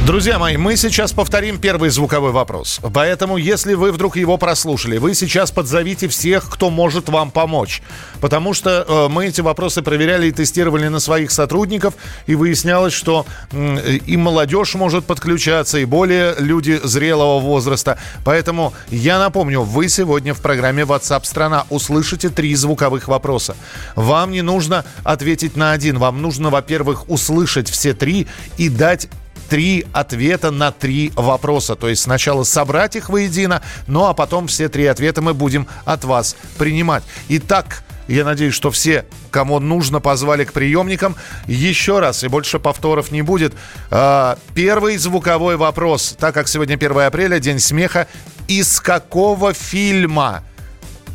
Друзья 0.06 0.38
мои, 0.38 0.58
мы 0.58 0.76
сейчас 0.76 1.14
повторим 1.14 1.58
первый 1.58 1.90
звуковой 1.90 2.34
вопрос. 2.34 2.82
Поэтому, 2.94 3.38
если 3.38 3.74
вы 3.74 3.94
вдруг 3.94 4.18
его 4.18 4.36
прослушали, 4.36 4.98
вы 4.98 5.16
сейчас 5.16 5.50
подзовите 5.50 6.10
всех, 6.10 6.50
кто 6.50 6.70
может 6.70 7.08
вам 7.08 7.32
помочь. 7.32 7.82
Потому 8.20 8.54
что 8.54 8.86
э, 8.86 9.08
мы 9.08 9.28
эти 9.28 9.40
вопросы 9.40 9.82
проверяли 9.82 10.28
и 10.28 10.34
тестировали 10.34 10.90
на 10.90 11.00
своих 11.00 11.32
сотрудников, 11.32 11.94
и 12.28 12.36
выяснялось, 12.36 12.92
что 12.92 13.26
э, 13.54 14.00
и 14.06 14.18
молодежь 14.18 14.76
может 14.76 15.06
подключаться, 15.06 15.78
и 15.78 15.86
более 15.86 16.36
люди 16.38 16.82
зрелого 16.84 17.40
возраста. 17.40 17.98
Поэтому 18.26 18.74
я 18.90 19.20
напомню, 19.20 19.62
вы 19.62 19.88
сегодня 19.88 20.34
в 20.34 20.42
программе 20.42 20.84
WhatsApp 20.84 21.24
страна 21.24 21.66
услышите 21.70 22.28
три 22.28 22.54
звуковых 22.56 23.08
вопроса. 23.08 23.56
Вам 23.96 24.32
не 24.32 24.42
нужно 24.42 24.84
ответить 25.06 25.56
на 25.56 25.72
один, 25.72 25.98
вам 25.98 26.22
нужно, 26.22 26.50
во-первых, 26.50 27.10
услышать 27.10 27.70
все 27.70 27.94
три 27.94 28.28
и 28.58 28.68
дать 28.68 29.08
три 29.50 29.86
ответа 29.94 30.52
на 30.52 30.72
три 30.72 31.12
вопроса. 31.16 31.76
То 31.76 31.90
есть 31.90 32.04
сначала 32.04 32.44
собрать 32.44 32.96
их 32.96 33.10
воедино, 33.10 33.62
ну 33.88 34.06
а 34.06 34.14
потом 34.14 34.48
все 34.48 34.70
три 34.70 34.86
ответа 34.86 35.22
мы 35.22 35.34
будем 35.34 35.68
от 35.86 36.04
вас 36.04 36.36
принимать. 36.58 37.04
Итак, 37.30 37.84
я 38.08 38.26
надеюсь, 38.26 38.54
что 38.54 38.72
все, 38.72 39.06
кому 39.32 39.60
нужно, 39.60 40.02
позвали 40.02 40.44
к 40.44 40.54
приемникам. 40.54 41.16
Еще 41.48 42.00
раз, 42.00 42.24
и 42.24 42.28
больше 42.28 42.60
повторов 42.60 43.12
не 43.12 43.22
будет. 43.22 43.54
А, 43.92 44.38
первый 44.54 44.98
звуковой 44.98 45.56
вопрос. 45.56 46.16
Так 46.20 46.34
как 46.34 46.48
сегодня 46.48 46.76
1 46.76 47.00
апреля, 47.00 47.40
День 47.40 47.60
смеха. 47.60 48.08
Из 48.48 48.82
какого 48.82 49.54
фильма? 49.54 50.44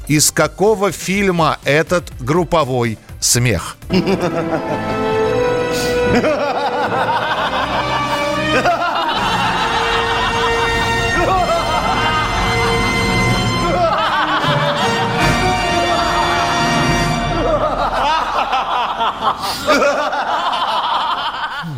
Из 0.07 0.31
какого 0.31 0.91
фильма 0.91 1.59
этот 1.65 2.11
групповой 2.21 2.99
смех? 3.21 3.77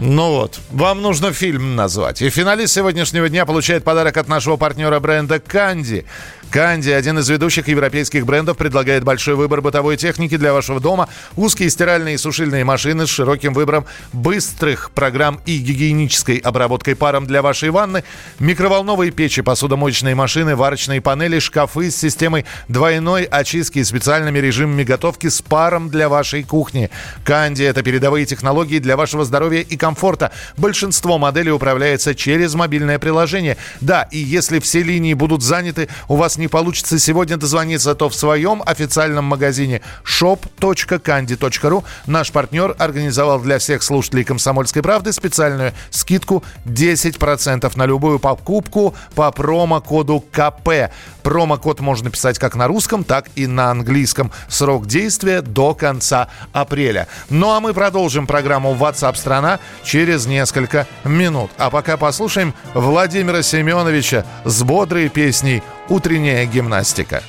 Ну 0.02 0.30
вот, 0.30 0.58
вам 0.70 1.02
нужно 1.02 1.30
фильм 1.34 1.76
назвать. 1.76 2.22
И 2.22 2.30
финалист 2.30 2.72
сегодняшнего 2.72 3.28
дня 3.28 3.44
получает 3.44 3.84
подарок 3.84 4.16
от 4.16 4.28
нашего 4.28 4.56
партнера 4.56 4.98
бренда 4.98 5.40
«Канди». 5.40 6.06
Канди, 6.50 6.90
один 6.90 7.16
из 7.20 7.28
ведущих 7.28 7.68
европейских 7.68 8.26
брендов, 8.26 8.56
предлагает 8.56 9.04
большой 9.04 9.36
выбор 9.36 9.60
бытовой 9.60 9.96
техники 9.96 10.36
для 10.36 10.52
вашего 10.52 10.80
дома, 10.80 11.08
узкие 11.36 11.70
стиральные 11.70 12.16
и 12.16 12.18
сушильные 12.18 12.64
машины 12.64 13.06
с 13.06 13.10
широким 13.10 13.54
выбором 13.54 13.86
быстрых 14.12 14.90
программ 14.90 15.40
и 15.46 15.58
гигиенической 15.58 16.38
обработкой 16.38 16.96
паром 16.96 17.24
для 17.28 17.40
вашей 17.40 17.70
ванны, 17.70 18.02
микроволновые 18.40 19.12
печи, 19.12 19.42
посудомоечные 19.42 20.16
машины, 20.16 20.56
варочные 20.56 21.00
панели, 21.00 21.38
шкафы 21.38 21.88
с 21.88 21.96
системой 21.96 22.44
двойной 22.66 23.24
очистки 23.24 23.78
и 23.78 23.84
специальными 23.84 24.40
режимами 24.40 24.82
готовки 24.82 25.28
с 25.28 25.42
паром 25.42 25.88
для 25.88 26.08
вашей 26.08 26.42
кухни. 26.42 26.90
Канди– 27.22 27.62
это 27.64 27.84
передовые 27.84 28.26
технологии 28.26 28.80
для 28.80 28.96
вашего 28.96 29.24
здоровья 29.24 29.60
и 29.60 29.76
комфорта. 29.76 30.32
Большинство 30.56 31.16
моделей 31.16 31.52
управляется 31.52 32.12
через 32.16 32.54
мобильное 32.54 32.98
приложение. 32.98 33.56
Да, 33.80 34.08
и 34.10 34.18
если 34.18 34.58
все 34.58 34.82
линии 34.82 35.14
будут 35.14 35.44
заняты, 35.44 35.88
у 36.08 36.16
вас 36.16 36.39
не 36.40 36.48
получится 36.48 36.98
сегодня 36.98 37.36
дозвониться, 37.36 37.94
то 37.94 38.08
в 38.08 38.14
своем 38.14 38.62
официальном 38.66 39.26
магазине 39.26 39.82
shop.candy.ru 40.04 41.84
наш 42.06 42.32
партнер 42.32 42.74
организовал 42.78 43.38
для 43.40 43.58
всех 43.58 43.82
слушателей 43.82 44.24
«Комсомольской 44.24 44.82
правды» 44.82 45.12
специальную 45.12 45.72
скидку 45.90 46.42
10% 46.64 47.70
на 47.76 47.86
любую 47.86 48.18
покупку 48.18 48.94
по 49.14 49.30
промокоду 49.30 50.24
КП. 50.32 50.90
Промокод 51.22 51.80
можно 51.80 52.10
писать 52.10 52.38
как 52.38 52.54
на 52.54 52.66
русском, 52.66 53.04
так 53.04 53.26
и 53.34 53.46
на 53.46 53.70
английском. 53.70 54.32
Срок 54.48 54.86
действия 54.86 55.42
до 55.42 55.74
конца 55.74 56.28
апреля. 56.52 57.08
Ну 57.28 57.50
а 57.50 57.60
мы 57.60 57.74
продолжим 57.74 58.26
программу 58.26 58.74
WhatsApp 58.74 59.16
страна 59.16 59.58
через 59.84 60.26
несколько 60.26 60.86
минут. 61.04 61.50
А 61.58 61.70
пока 61.70 61.96
послушаем 61.96 62.54
Владимира 62.74 63.42
Семеновича 63.42 64.24
с 64.44 64.62
бодрой 64.62 65.08
песней 65.08 65.62
«Утренняя 65.88 66.46
гимнастика». 66.46 67.22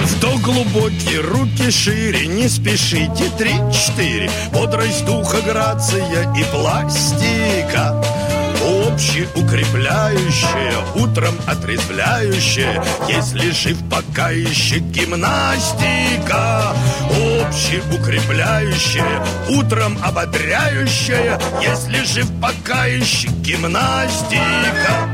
Вдох 0.00 0.42
глубокий, 0.42 1.18
руки 1.18 1.70
шире, 1.70 2.26
не 2.26 2.46
спешите, 2.48 3.30
три-четыре. 3.38 4.30
Бодрость 4.52 5.06
духа, 5.06 5.38
грация 5.40 6.30
и 6.34 6.44
пластика 6.52 8.02
общеукрепляющее, 8.92 10.74
утром 10.96 11.34
отрезвляющее, 11.46 12.82
если 13.08 13.50
жив 13.50 13.78
пока 13.90 14.30
еще 14.30 14.78
гимнастика. 14.78 16.74
Общеукрепляющее, 17.40 19.22
утром 19.48 19.98
ободряющее, 20.02 21.38
если 21.62 22.04
жив 22.04 22.28
пока 22.40 22.86
еще 22.86 23.28
гимнастика. 23.28 25.08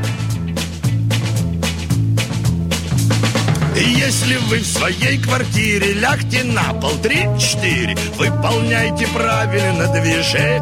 Если 3.79 4.37
вы 4.37 4.59
в 4.59 4.65
своей 4.65 5.19
квартире 5.19 5.93
лягте 5.93 6.43
на 6.43 6.73
пол 6.73 6.97
три-четыре, 6.97 7.95
выполняйте 8.17 9.07
правильно 9.07 9.87
движения. 9.93 10.59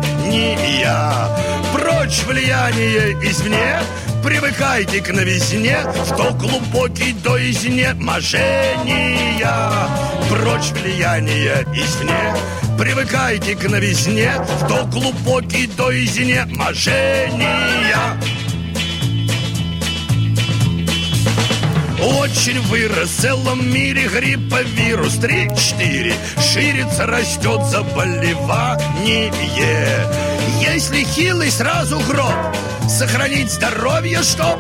Прочь 1.72 2.24
влияние 2.24 3.14
извне, 3.24 3.80
привыкайте 4.22 5.00
к 5.02 5.14
новизне, 5.14 5.78
в 5.86 6.16
то 6.18 6.34
глубокий 6.34 7.14
до 7.14 7.38
изнеможения. 7.50 9.40
Прочь 10.30 10.72
влияние 10.74 11.66
извне, 11.74 12.36
привыкайте 12.78 13.56
к 13.56 13.64
новизне, 13.70 14.34
в 14.60 14.68
то 14.68 14.86
глубокий 14.88 15.68
до 15.68 15.90
изнеможения. 16.04 17.56
Очень 22.06 22.62
вырос 22.62 23.10
в 23.10 23.22
целом 23.22 23.68
мире 23.74 24.08
грипповирус 24.08 25.16
3-4 25.16 26.14
Ширится, 26.40 27.08
растет 27.08 27.64
заболевание. 27.66 29.34
Если 30.62 31.04
хилый, 31.04 31.50
сразу 31.50 32.00
гроб. 32.02 32.32
Сохранить 32.88 33.52
здоровье, 33.52 34.22
чтоб 34.22 34.60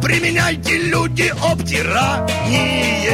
Применяйте 0.00 0.78
люди 0.78 1.34
обтирание. 1.42 3.10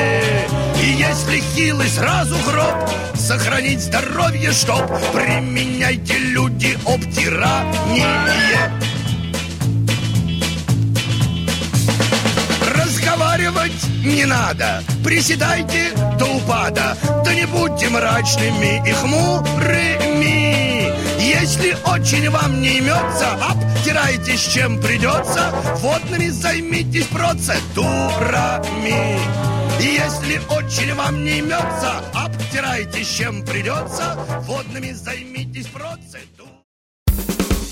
И 0.82 0.86
если 0.98 1.40
хилый, 1.54 1.88
сразу 1.88 2.36
гроб. 2.46 2.74
Сохранить 3.14 3.80
здоровье, 3.80 4.52
чтоб 4.52 4.86
Применяйте 5.14 6.18
люди 6.18 6.76
обтирание 6.86 8.70
разговаривать 13.40 13.84
не 14.04 14.24
надо. 14.24 14.82
Приседайте 15.04 15.92
до 16.18 16.26
упада 16.26 16.96
Да 17.24 17.34
не 17.34 17.46
будьте 17.46 17.88
мрачными 17.88 18.88
и 18.88 18.92
хмурыми. 18.92 20.50
Если 21.20 21.76
очень 21.86 22.28
вам 22.30 22.60
не 22.60 22.78
имется 22.78 23.30
Обтирайтесь 23.48 24.42
чем 24.52 24.80
придется. 24.80 25.52
Водными 25.76 26.28
займитесь 26.28 27.06
процедурами. 27.06 27.60
Если 29.80 30.40
очень 30.50 30.94
вам 30.94 31.24
не 31.24 31.38
имется, 31.38 32.02
обтирайтесь 32.12 33.08
чем 33.08 33.42
придется, 33.46 34.18
водными 34.46 34.92
займитесь 34.92 35.68
процедурами. 35.68 36.59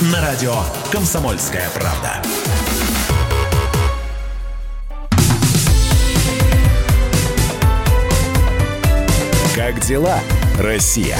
На 0.00 0.22
радио 0.22 0.54
«Комсомольская 0.90 1.68
правда». 1.74 2.22
Как 9.54 9.78
дела, 9.80 10.20
Россия? 10.58 11.18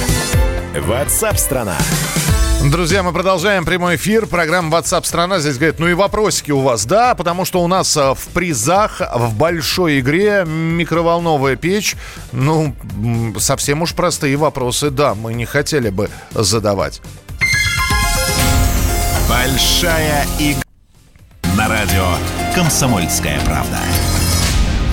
Ватсап-страна! 0.75 1.77
Друзья, 2.71 3.03
мы 3.03 3.13
продолжаем 3.13 3.65
прямой 3.65 3.97
эфир. 3.97 4.25
Программа 4.25 4.75
WhatsApp 4.75 5.03
страна. 5.03 5.39
Здесь 5.39 5.57
говорят, 5.57 5.77
ну 5.77 5.87
и 5.87 5.93
вопросики 5.93 6.49
у 6.49 6.61
вас. 6.61 6.85
Да, 6.85 7.13
потому 7.13 7.45
что 7.45 7.63
у 7.63 7.67
нас 7.67 7.95
э, 7.97 8.13
в 8.15 8.27
призах 8.33 9.01
в 9.15 9.35
большой 9.35 9.99
игре 9.99 10.43
микроволновая 10.45 11.55
печь. 11.55 11.95
Ну, 12.31 12.75
совсем 13.37 13.81
уж 13.81 13.93
простые 13.93 14.37
вопросы, 14.37 14.89
да, 14.89 15.15
мы 15.15 15.33
не 15.33 15.45
хотели 15.45 15.89
бы 15.89 16.09
задавать. 16.33 17.01
Большая 19.31 20.25
игра 20.39 20.61
на 21.55 21.69
радио 21.69 22.05
«Комсомольская 22.53 23.39
правда». 23.45 23.77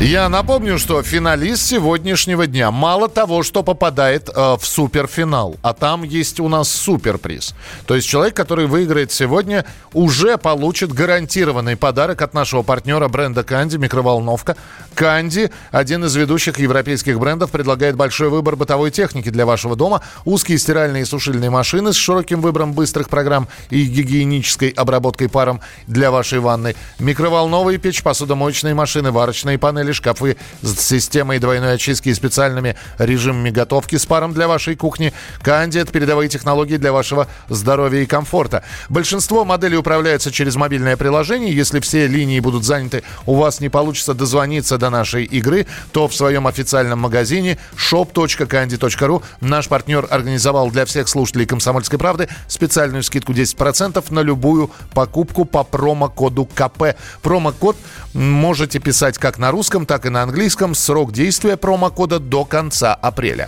Я 0.01 0.29
напомню, 0.29 0.79
что 0.79 1.03
финалист 1.03 1.67
сегодняшнего 1.67 2.47
дня 2.47 2.71
мало 2.71 3.09
того, 3.09 3.43
что 3.43 3.65
попадает 3.65 4.29
э, 4.29 4.57
в 4.57 4.65
суперфинал, 4.65 5.57
а 5.61 5.75
там 5.75 6.05
есть 6.05 6.39
у 6.39 6.49
нас 6.49 6.69
суперприз. 6.69 7.53
То 7.85 7.97
есть 7.97 8.07
человек, 8.07 8.37
который 8.37 8.69
выиграет 8.69 9.11
сегодня, 9.11 9.65
уже 9.93 10.39
получит 10.39 10.93
гарантированный 10.93 11.77
подарок 11.77 12.23
от 12.23 12.33
нашего 12.33 12.63
партнера 12.63 13.09
бренда 13.09 13.43
Канди, 13.43 13.77
микроволновка. 13.77 14.57
Канди, 14.95 15.51
один 15.73 16.05
из 16.05 16.15
ведущих 16.15 16.61
европейских 16.61 17.19
брендов, 17.19 17.51
предлагает 17.51 17.97
большой 17.97 18.29
выбор 18.29 18.55
бытовой 18.55 18.93
техники 18.93 19.31
для 19.31 19.47
вашего 19.47 19.75
дома, 19.75 20.03
узкие 20.25 20.59
стиральные 20.59 21.03
и 21.03 21.07
сушильные 21.07 21.51
машины 21.51 21.93
с 21.93 21.97
широким 21.97 22.41
выбором 22.41 22.73
быстрых 22.73 23.09
программ 23.09 23.49
и 23.69 23.85
гигиенической 23.85 24.69
обработкой 24.69 25.29
паром 25.29 25.61
для 25.89 26.13
вашей 26.13 26.39
ванны, 26.39 26.77
микроволновые 27.01 27.79
печь, 27.79 28.05
посудомоечные 28.05 28.75
машины, 28.75 29.11
варочные 29.11 29.59
панели, 29.59 29.88
шкафы 29.93 30.37
с 30.63 30.79
системой 30.81 31.39
двойной 31.39 31.75
очистки 31.75 32.09
и 32.09 32.15
специальными 32.15 32.77
режимами 32.99 33.51
готовки 33.51 33.97
с 33.97 34.07
паром 34.07 34.33
для 34.35 34.49
вашей 34.49 34.77
кухни. 34.77 35.13
Канди– 35.43 35.79
это 35.81 35.93
передовые 35.93 36.29
технологии 36.29 36.77
для 36.77 36.93
вашего 36.93 37.29
здоровья 37.49 38.01
и 38.01 38.07
комфорта. 38.07 38.65
Большинство 38.89 39.45
моделей 39.45 39.77
управляются 39.77 40.31
через 40.33 40.57
мобильное 40.57 40.97
приложение. 40.97 41.55
Если 41.55 41.81
все 41.81 42.07
линии 42.07 42.41
будут 42.41 42.65
заняты, 42.65 43.03
у 43.27 43.35
вас 43.35 43.61
не 43.61 43.69
получится 43.69 44.15
дозвониться 44.15 44.79
до 44.79 44.91
нашей 44.91 45.25
игры, 45.25 45.67
то 45.93 46.09
в 46.09 46.15
своем 46.15 46.47
официальном 46.47 47.01
магазине 47.01 47.59
shop.candy.ru 47.77 49.23
наш 49.41 49.69
партнер 49.69 50.07
организовал 50.11 50.71
для 50.71 50.85
всех 50.85 51.09
слушателей 51.09 51.47
«Комсомольской 51.47 51.99
правды» 51.99 52.29
специальную 52.47 53.03
скидку 53.03 53.33
10% 53.33 54.05
на 54.13 54.21
любую 54.21 54.71
покупку 54.93 55.45
по 55.45 55.65
промокоду 55.65 56.45
КП. 56.47 56.97
Промокод 57.23 57.77
можете 58.15 58.79
писать 58.79 59.19
как 59.19 59.39
на 59.39 59.51
русском, 59.51 59.78
так 59.87 60.07
и 60.07 60.09
на 60.09 60.23
английском. 60.23 60.75
Срок 60.75 61.13
действия 61.13 61.57
промокода 61.57 62.19
до 62.19 62.45
конца 62.45 62.95
апреля. 62.95 63.47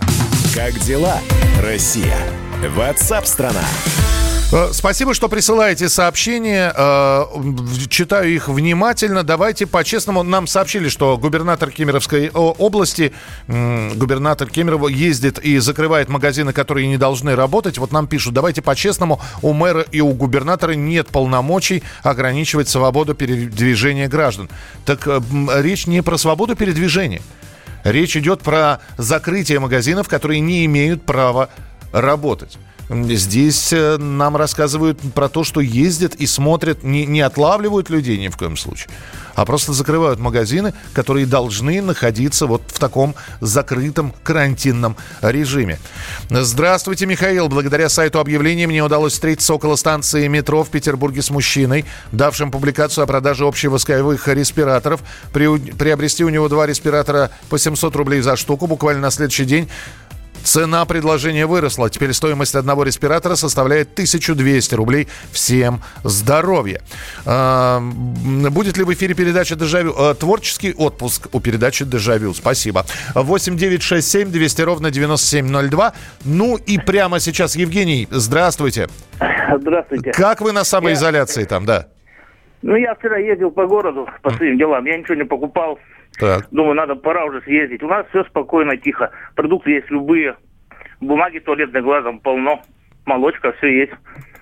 Как 0.55 0.77
дела, 0.79 1.17
Россия? 1.61 2.17
Ватсап-страна! 2.75 3.63
Э, 4.51 4.69
Спасибо, 4.73 5.13
что 5.13 5.29
присылаете 5.29 5.87
сообщения. 5.87 6.73
Э, 6.75 7.23
Читаю 7.89 8.33
их 8.33 8.49
внимательно. 8.49 9.23
Давайте 9.23 9.65
по-честному. 9.65 10.23
Нам 10.23 10.45
сообщили, 10.45 10.89
что 10.89 11.17
губернатор 11.17 11.71
Кемеровской 11.71 12.29
области, 12.29 13.13
губернатор 13.47 14.49
Кемерово 14.49 14.89
ездит 14.89 15.39
и 15.39 15.57
закрывает 15.59 16.09
магазины, 16.09 16.51
которые 16.51 16.87
не 16.87 16.97
должны 16.97 17.35
работать. 17.35 17.77
Вот 17.77 17.91
нам 17.91 18.07
пишут, 18.07 18.33
давайте 18.33 18.61
по-честному, 18.61 19.21
у 19.41 19.53
мэра 19.53 19.81
и 19.91 20.01
у 20.01 20.11
губернатора 20.11 20.73
нет 20.73 21.07
полномочий 21.07 21.83
ограничивать 22.03 22.67
свободу 22.67 23.15
передвижения 23.15 24.09
граждан. 24.09 24.49
Так 24.85 25.07
э, 25.07 25.21
речь 25.61 25.87
не 25.87 26.03
про 26.03 26.17
свободу 26.17 26.55
передвижения. 26.55 27.21
Речь 27.85 28.17
идет 28.17 28.41
про 28.41 28.79
закрытие 28.97 29.59
магазинов, 29.59 30.09
которые 30.09 30.41
не 30.41 30.65
имеют 30.65 31.03
права 31.03 31.49
работать. 31.93 32.57
Здесь 32.91 33.71
э, 33.71 33.97
нам 33.97 34.35
рассказывают 34.35 34.99
про 35.13 35.29
то, 35.29 35.45
что 35.45 35.61
ездят 35.61 36.15
и 36.15 36.27
смотрят, 36.27 36.83
не, 36.83 37.05
не 37.05 37.21
отлавливают 37.21 37.89
людей 37.89 38.17
ни 38.17 38.27
в 38.27 38.35
коем 38.35 38.57
случае, 38.57 38.89
а 39.33 39.45
просто 39.45 39.71
закрывают 39.71 40.19
магазины, 40.19 40.73
которые 40.91 41.25
должны 41.25 41.81
находиться 41.81 42.47
вот 42.47 42.63
в 42.67 42.79
таком 42.79 43.15
закрытом 43.39 44.13
карантинном 44.23 44.97
режиме. 45.21 45.79
Здравствуйте, 46.29 47.05
Михаил. 47.05 47.47
Благодаря 47.47 47.87
сайту 47.87 48.19
объявлений 48.19 48.67
мне 48.67 48.83
удалось 48.83 49.13
встретиться 49.13 49.53
около 49.53 49.77
станции 49.77 50.27
метро 50.27 50.65
в 50.65 50.69
Петербурге 50.69 51.21
с 51.21 51.29
мужчиной, 51.29 51.85
давшим 52.11 52.51
публикацию 52.51 53.05
о 53.05 53.07
продаже 53.07 53.45
общевойсковых 53.45 54.27
респираторов. 54.27 55.01
При- 55.31 55.71
приобрести 55.71 56.25
у 56.25 56.29
него 56.29 56.49
два 56.49 56.67
респиратора 56.67 57.31
по 57.49 57.57
700 57.57 57.95
рублей 57.95 58.19
за 58.19 58.35
штуку 58.35 58.67
буквально 58.67 59.03
на 59.03 59.11
следующий 59.11 59.45
день. 59.45 59.69
Цена 60.43 60.85
предложения 60.85 61.45
выросла. 61.45 61.89
Теперь 61.89 62.13
стоимость 62.13 62.55
одного 62.55 62.83
респиратора 62.83 63.35
составляет 63.35 63.93
1200 63.93 64.75
рублей. 64.75 65.07
Всем 65.31 65.81
здоровья. 66.03 66.81
А, 67.25 67.79
будет 67.81 68.77
ли 68.77 68.83
в 68.83 68.93
эфире 68.93 69.13
передача 69.13 69.55
«Дежавю»? 69.55 69.93
А, 69.97 70.13
Творческий 70.13 70.73
отпуск 70.73 71.27
у 71.31 71.39
передачи 71.39 71.85
«Дежавю». 71.85 72.33
Спасибо. 72.33 72.85
8 73.15 73.55
9 73.55 73.81
6 73.81 74.07
7 74.07 74.31
200 74.31 74.61
ровно 74.61 74.91
9702. 74.91 75.93
Ну 76.25 76.57
и 76.57 76.77
прямо 76.77 77.19
сейчас, 77.19 77.55
Евгений, 77.55 78.07
здравствуйте. 78.09 78.87
Здравствуйте. 79.59 80.11
Как 80.11 80.41
вы 80.41 80.51
на 80.51 80.63
самоизоляции 80.63 81.45
там, 81.45 81.65
да? 81.65 81.87
Ну, 82.61 82.75
я 82.75 82.93
вчера 82.95 83.17
ездил 83.17 83.51
по 83.51 83.65
городу 83.65 84.07
по 84.21 84.29
своим 84.31 84.57
делам. 84.57 84.85
Я 84.85 84.97
ничего 84.97 85.15
не 85.15 85.23
покупал. 85.23 85.79
Так. 86.21 86.47
Думаю, 86.51 86.75
надо, 86.75 86.95
пора 86.95 87.25
уже 87.25 87.41
съездить. 87.41 87.83
У 87.83 87.87
нас 87.87 88.05
все 88.11 88.23
спокойно, 88.25 88.77
тихо. 88.77 89.09
Продукты 89.35 89.71
есть 89.71 89.89
любые. 89.89 90.35
Бумаги 91.01 91.39
туалетной 91.39 91.81
глазом 91.81 92.19
полно. 92.19 92.61
Молочка, 93.05 93.51
все 93.57 93.67
есть. 93.79 93.91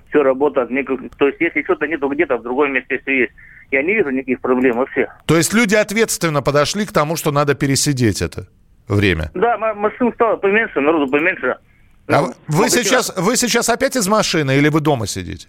Все 0.09 0.21
работает. 0.23 0.69
То 1.17 1.27
есть, 1.27 1.39
если 1.39 1.63
что-то 1.63 1.87
нету 1.87 2.09
где-то, 2.09 2.37
в 2.37 2.43
другом 2.43 2.73
месте 2.73 2.99
все 3.01 3.19
есть. 3.21 3.31
Я 3.71 3.81
не 3.83 3.93
вижу 3.95 4.09
никаких 4.09 4.41
проблем 4.41 4.77
вообще. 4.77 5.07
То 5.25 5.37
есть 5.37 5.53
люди 5.53 5.75
ответственно 5.75 6.41
подошли 6.41 6.85
к 6.85 6.91
тому, 6.91 7.15
что 7.15 7.31
надо 7.31 7.53
пересидеть 7.55 8.21
это 8.21 8.47
время. 8.87 9.31
Да, 9.33 9.57
ма- 9.57 9.73
машин 9.75 10.11
стало 10.13 10.35
поменьше, 10.37 10.81
народу 10.81 11.07
поменьше. 11.09 11.55
А 12.07 12.21
Ну, 12.21 12.33
вы- 12.47 12.69
сейчас, 12.69 13.13
вы 13.15 13.37
сейчас 13.37 13.69
опять 13.69 13.95
из 13.95 14.07
машины 14.07 14.57
или 14.57 14.67
вы 14.69 14.81
дома 14.81 15.05
сидите? 15.07 15.47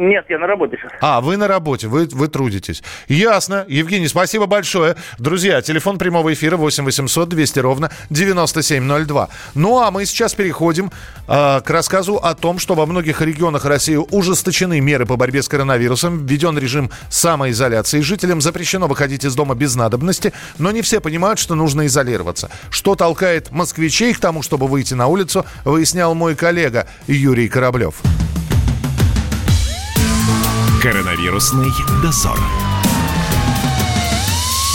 Нет, 0.00 0.24
я 0.30 0.38
на 0.38 0.46
работе 0.46 0.78
сейчас. 0.78 0.92
А, 1.02 1.20
вы 1.20 1.36
на 1.36 1.46
работе, 1.46 1.86
вы, 1.86 2.08
вы 2.10 2.28
трудитесь. 2.28 2.82
Ясно. 3.06 3.66
Евгений, 3.68 4.08
спасибо 4.08 4.46
большое. 4.46 4.96
Друзья, 5.18 5.60
телефон 5.60 5.98
прямого 5.98 6.32
эфира 6.32 6.56
8 6.56 6.84
800 6.84 7.28
200 7.28 7.58
ровно 7.58 7.90
9702. 8.08 9.28
Ну, 9.54 9.78
а 9.78 9.90
мы 9.90 10.06
сейчас 10.06 10.32
переходим 10.32 10.90
э, 11.28 11.60
к 11.60 11.68
рассказу 11.68 12.16
о 12.16 12.34
том, 12.34 12.58
что 12.58 12.74
во 12.74 12.86
многих 12.86 13.20
регионах 13.20 13.66
России 13.66 13.96
ужесточены 13.96 14.80
меры 14.80 15.04
по 15.04 15.16
борьбе 15.16 15.42
с 15.42 15.50
коронавирусом, 15.50 16.24
введен 16.24 16.56
режим 16.56 16.90
самоизоляции. 17.10 18.00
Жителям 18.00 18.40
запрещено 18.40 18.86
выходить 18.86 19.26
из 19.26 19.34
дома 19.34 19.54
без 19.54 19.76
надобности, 19.76 20.32
но 20.56 20.70
не 20.70 20.80
все 20.80 21.02
понимают, 21.02 21.38
что 21.38 21.54
нужно 21.54 21.84
изолироваться. 21.84 22.50
Что 22.70 22.94
толкает 22.94 23.50
москвичей 23.50 24.14
к 24.14 24.18
тому, 24.18 24.40
чтобы 24.40 24.66
выйти 24.66 24.94
на 24.94 25.08
улицу, 25.08 25.44
выяснял 25.66 26.14
мой 26.14 26.36
коллега 26.36 26.86
Юрий 27.06 27.50
Кораблев. 27.50 27.96
Коронавирусный 30.80 31.74
дозор. 32.02 32.38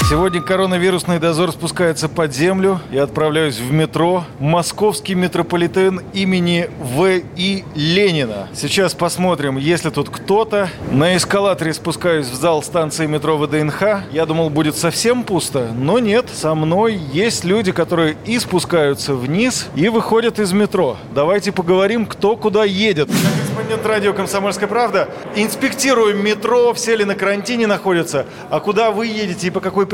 Сегодня 0.08 0.40
коронавирусный 0.40 1.18
дозор 1.18 1.52
спускается 1.52 2.08
под 2.08 2.32
землю. 2.32 2.80
Я 2.92 3.04
отправляюсь 3.04 3.58
в 3.58 3.72
метро. 3.72 4.24
Московский 4.38 5.16
метрополитен 5.16 6.00
имени 6.14 6.70
В.И. 6.80 7.64
Ленина. 7.74 8.48
Сейчас 8.54 8.94
посмотрим, 8.94 9.58
есть 9.58 9.84
ли 9.84 9.90
тут 9.90 10.12
кто-то. 10.12 10.70
На 10.92 11.18
эскалаторе 11.18 11.74
спускаюсь 11.74 12.28
в 12.28 12.36
зал 12.36 12.62
станции 12.62 13.08
метро 13.08 13.36
ВДНХ. 13.36 14.04
Я 14.12 14.28
думал, 14.28 14.52
будет 14.52 14.78
совсем 14.78 15.24
пусто, 15.24 15.72
но 15.76 15.98
нет. 15.98 16.30
Со 16.32 16.54
мной 16.54 17.00
есть 17.12 17.44
люди, 17.44 17.72
которые 17.72 18.16
и 18.26 18.38
спускаются 18.38 19.16
вниз, 19.16 19.70
и 19.76 19.90
выходят 19.90 20.38
из 20.38 20.54
метро. 20.54 20.98
Давайте 21.16 21.52
поговорим, 21.52 22.06
кто 22.06 22.36
куда 22.36 22.64
едет. 22.64 23.10
корреспондент 23.56 23.86
радио 23.88 24.14
«Комсомольская 24.14 24.68
правда». 24.68 25.10
Инспектируем 25.36 26.24
метро, 26.24 26.74
все 26.76 26.96
ли 26.96 27.06
на 27.06 27.16
карантине 27.16 27.66
находятся. 27.66 28.28
А 28.52 28.60
куда 28.60 28.92
вы 28.92 29.08
едете 29.08 29.48
и 29.48 29.50
по 29.50 29.62
какой? 29.62 29.88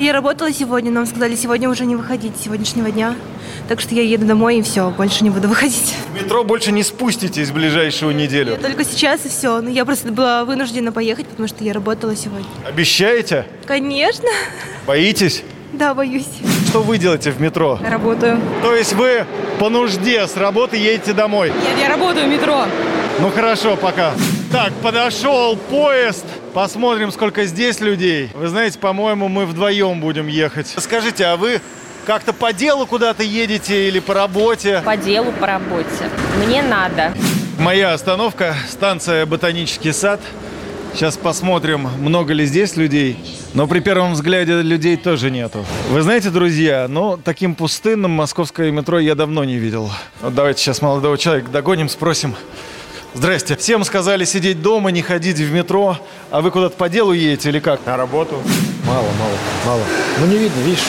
Я 0.00 0.12
работала 0.12 0.52
сегодня, 0.52 0.90
нам 0.90 1.06
сказали 1.06 1.36
сегодня 1.36 1.70
уже 1.70 1.86
не 1.86 1.94
выходить, 1.94 2.36
с 2.36 2.42
сегодняшнего 2.42 2.90
дня. 2.90 3.14
Так 3.68 3.80
что 3.80 3.94
я 3.94 4.02
еду 4.02 4.26
домой 4.26 4.58
и 4.58 4.62
все, 4.62 4.90
больше 4.90 5.22
не 5.22 5.30
буду 5.30 5.46
выходить. 5.54 5.94
В 6.12 6.20
метро 6.20 6.42
больше 6.42 6.72
не 6.72 6.82
спуститесь 6.82 7.50
в 7.50 7.54
ближайшую 7.54 8.16
неделю. 8.16 8.56
Только 8.56 8.84
сейчас 8.84 9.24
и 9.26 9.28
все. 9.28 9.60
Но 9.60 9.70
я 9.70 9.84
просто 9.84 10.10
была 10.10 10.44
вынуждена 10.44 10.90
поехать, 10.90 11.28
потому 11.28 11.46
что 11.46 11.62
я 11.62 11.72
работала 11.72 12.16
сегодня. 12.16 12.46
Обещаете? 12.66 13.46
Конечно. 13.64 14.28
Боитесь? 14.88 15.44
Да, 15.72 15.94
боюсь. 15.94 16.26
Что 16.68 16.82
вы 16.82 16.98
делаете 16.98 17.30
в 17.30 17.40
метро? 17.40 17.78
Работаю. 17.80 18.40
То 18.60 18.74
есть 18.74 18.92
вы 18.94 19.24
по 19.60 19.68
нужде 19.68 20.26
с 20.26 20.36
работы 20.36 20.76
едете 20.76 21.12
домой? 21.12 21.50
Нет, 21.50 21.78
я 21.80 21.88
работаю 21.88 22.26
в 22.26 22.28
метро. 22.28 22.64
Ну 23.20 23.30
хорошо, 23.30 23.76
пока. 23.76 24.14
Так, 24.50 24.72
подошел 24.82 25.56
поезд. 25.56 26.24
Посмотрим, 26.54 27.10
сколько 27.10 27.46
здесь 27.46 27.80
людей. 27.80 28.30
Вы 28.32 28.46
знаете, 28.46 28.78
по-моему, 28.78 29.26
мы 29.26 29.44
вдвоем 29.44 30.00
будем 30.00 30.28
ехать. 30.28 30.72
Скажите, 30.78 31.24
а 31.24 31.36
вы 31.36 31.60
как-то 32.06 32.32
по 32.32 32.52
делу 32.52 32.86
куда-то 32.86 33.24
едете 33.24 33.88
или 33.88 33.98
по 33.98 34.14
работе? 34.14 34.80
По 34.84 34.96
делу, 34.96 35.32
по 35.32 35.48
работе. 35.48 36.08
Мне 36.46 36.62
надо. 36.62 37.12
Моя 37.58 37.92
остановка, 37.92 38.54
станция 38.68 39.26
«Ботанический 39.26 39.90
сад». 39.90 40.20
Сейчас 40.92 41.16
посмотрим, 41.16 41.88
много 41.98 42.32
ли 42.32 42.46
здесь 42.46 42.76
людей. 42.76 43.18
Но 43.52 43.66
при 43.66 43.80
первом 43.80 44.12
взгляде 44.12 44.62
людей 44.62 44.96
тоже 44.96 45.32
нету. 45.32 45.64
Вы 45.90 46.02
знаете, 46.02 46.30
друзья, 46.30 46.86
ну, 46.88 47.16
таким 47.16 47.56
пустынным 47.56 48.12
московское 48.12 48.70
метро 48.70 49.00
я 49.00 49.16
давно 49.16 49.42
не 49.42 49.56
видел. 49.56 49.90
Вот 50.22 50.36
давайте 50.36 50.62
сейчас 50.62 50.80
молодого 50.80 51.18
человека 51.18 51.50
догоним, 51.50 51.88
спросим. 51.88 52.36
Здрасте. 53.14 53.54
Всем 53.56 53.84
сказали 53.84 54.24
сидеть 54.24 54.60
дома, 54.60 54.90
не 54.90 55.00
ходить 55.00 55.38
в 55.38 55.52
метро. 55.52 55.96
А 56.32 56.40
вы 56.40 56.50
куда-то 56.50 56.76
по 56.76 56.88
делу 56.88 57.12
едете 57.12 57.48
или 57.48 57.60
как? 57.60 57.86
На 57.86 57.96
работу. 57.96 58.42
Мало, 58.84 59.06
мало, 59.18 59.38
мало. 59.64 59.82
Ну, 60.18 60.26
не 60.26 60.36
видно, 60.36 60.60
видишь. 60.62 60.82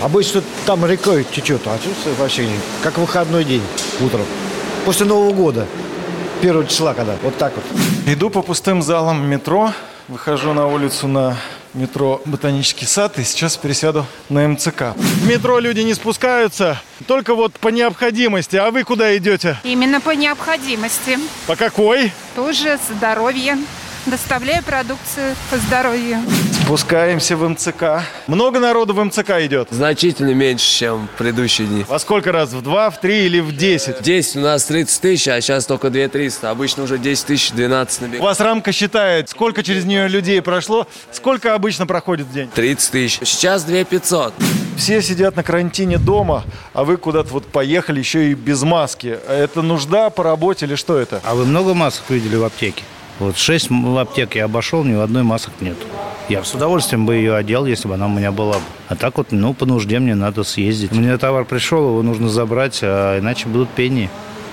Обычно 0.00 0.42
там 0.64 0.86
рекой 0.86 1.24
течет, 1.24 1.62
а 1.66 1.76
тут 1.78 2.18
вообще 2.18 2.46
не. 2.46 2.54
Как 2.84 2.98
выходной 2.98 3.44
день 3.44 3.62
утром. 4.00 4.24
После 4.84 5.06
Нового 5.06 5.32
года. 5.32 5.66
Первого 6.40 6.66
числа, 6.66 6.94
когда. 6.94 7.16
Вот 7.22 7.36
так 7.36 7.52
вот. 7.56 7.64
Иду 8.06 8.30
по 8.30 8.42
пустым 8.42 8.80
залам 8.80 9.28
метро, 9.28 9.72
выхожу 10.06 10.52
на 10.52 10.68
улицу 10.68 11.08
на 11.08 11.36
метро 11.74 12.20
«Ботанический 12.24 12.86
сад» 12.86 13.18
и 13.18 13.24
сейчас 13.24 13.56
пересяду 13.56 14.06
на 14.28 14.46
МЦК. 14.48 14.94
В 14.96 15.26
метро 15.26 15.58
люди 15.58 15.80
не 15.80 15.94
спускаются, 15.94 16.80
только 17.06 17.34
вот 17.34 17.54
по 17.54 17.68
необходимости. 17.68 18.56
А 18.56 18.70
вы 18.70 18.84
куда 18.84 19.16
идете? 19.16 19.58
Именно 19.64 20.00
по 20.00 20.10
необходимости. 20.10 21.18
По 21.46 21.56
какой? 21.56 22.12
Тоже 22.34 22.78
здоровье. 22.90 23.58
Доставляю 24.06 24.62
продукцию 24.64 25.36
по 25.50 25.56
здоровью. 25.58 26.18
Спускаемся 26.64 27.36
в 27.36 27.46
МЦК. 27.48 28.02
Много 28.28 28.58
народу 28.60 28.94
в 28.94 29.04
МЦК 29.04 29.30
идет? 29.40 29.68
Значительно 29.70 30.32
меньше, 30.32 30.64
чем 30.78 31.08
в 31.14 31.18
предыдущие 31.18 31.66
дни. 31.66 31.84
Во 31.88 31.98
сколько 31.98 32.30
раз? 32.32 32.52
В 32.52 32.62
два, 32.62 32.88
в 32.90 33.00
три 33.00 33.26
или 33.26 33.40
в 33.40 33.54
десять? 33.54 34.00
10 34.00 34.36
у 34.36 34.40
нас 34.40 34.64
30 34.64 35.00
тысяч, 35.00 35.28
а 35.28 35.40
сейчас 35.40 35.66
только 35.66 35.90
2 35.90 36.08
300. 36.08 36.50
Обычно 36.50 36.84
уже 36.84 36.98
10 36.98 37.26
тысяч, 37.26 37.50
12 37.50 37.98
У 38.00 38.02
набегает. 38.04 38.22
вас 38.24 38.40
рамка 38.40 38.72
считает, 38.72 39.28
сколько 39.28 39.62
через 39.62 39.84
нее 39.84 40.08
людей 40.08 40.40
прошло, 40.40 40.86
сколько 41.10 41.54
обычно 41.54 41.86
проходит 41.86 42.26
в 42.28 42.32
день? 42.32 42.48
30 42.54 42.90
тысяч. 42.92 43.18
Сейчас 43.28 43.64
2 43.64 43.84
500. 43.84 44.32
Все 44.76 45.02
сидят 45.02 45.36
на 45.36 45.42
карантине 45.42 45.98
дома, 45.98 46.44
а 46.72 46.84
вы 46.84 46.96
куда-то 46.96 47.30
вот 47.30 47.44
поехали 47.46 47.98
еще 47.98 48.30
и 48.30 48.34
без 48.34 48.62
маски. 48.62 49.18
Это 49.28 49.62
нужда 49.62 50.08
по 50.10 50.22
работе 50.22 50.66
или 50.66 50.76
что 50.76 50.96
это? 50.96 51.20
А 51.24 51.34
вы 51.34 51.44
много 51.44 51.74
масок 51.74 52.04
видели 52.08 52.36
в 52.36 52.44
аптеке? 52.44 52.82
Вот 53.18 53.36
шесть 53.36 53.70
м- 53.70 53.98
аптек 53.98 54.36
я 54.36 54.44
обошел, 54.46 54.84
ни 54.84 54.94
в 54.94 55.00
одной 55.00 55.22
масок 55.22 55.52
нет. 55.60 55.76
Я 56.28 56.44
с 56.44 56.54
удовольствием 56.54 57.04
бы 57.04 57.14
ее 57.16 57.34
одел, 57.34 57.66
если 57.66 57.88
бы 57.88 57.94
она 57.94 58.06
у 58.06 58.10
меня 58.10 58.32
была 58.32 58.54
бы. 58.54 58.64
А 58.88 58.96
так 58.96 59.18
вот, 59.18 59.32
ну, 59.32 59.52
по 59.54 59.66
нужде 59.66 59.98
мне 59.98 60.14
надо 60.14 60.44
съездить. 60.44 60.92
Мне 60.92 61.18
товар 61.18 61.44
пришел, 61.44 61.88
его 61.90 62.02
нужно 62.02 62.28
забрать, 62.28 62.78
а 62.82 63.18
иначе 63.18 63.48
будут 63.48 63.68
пени. 63.70 64.08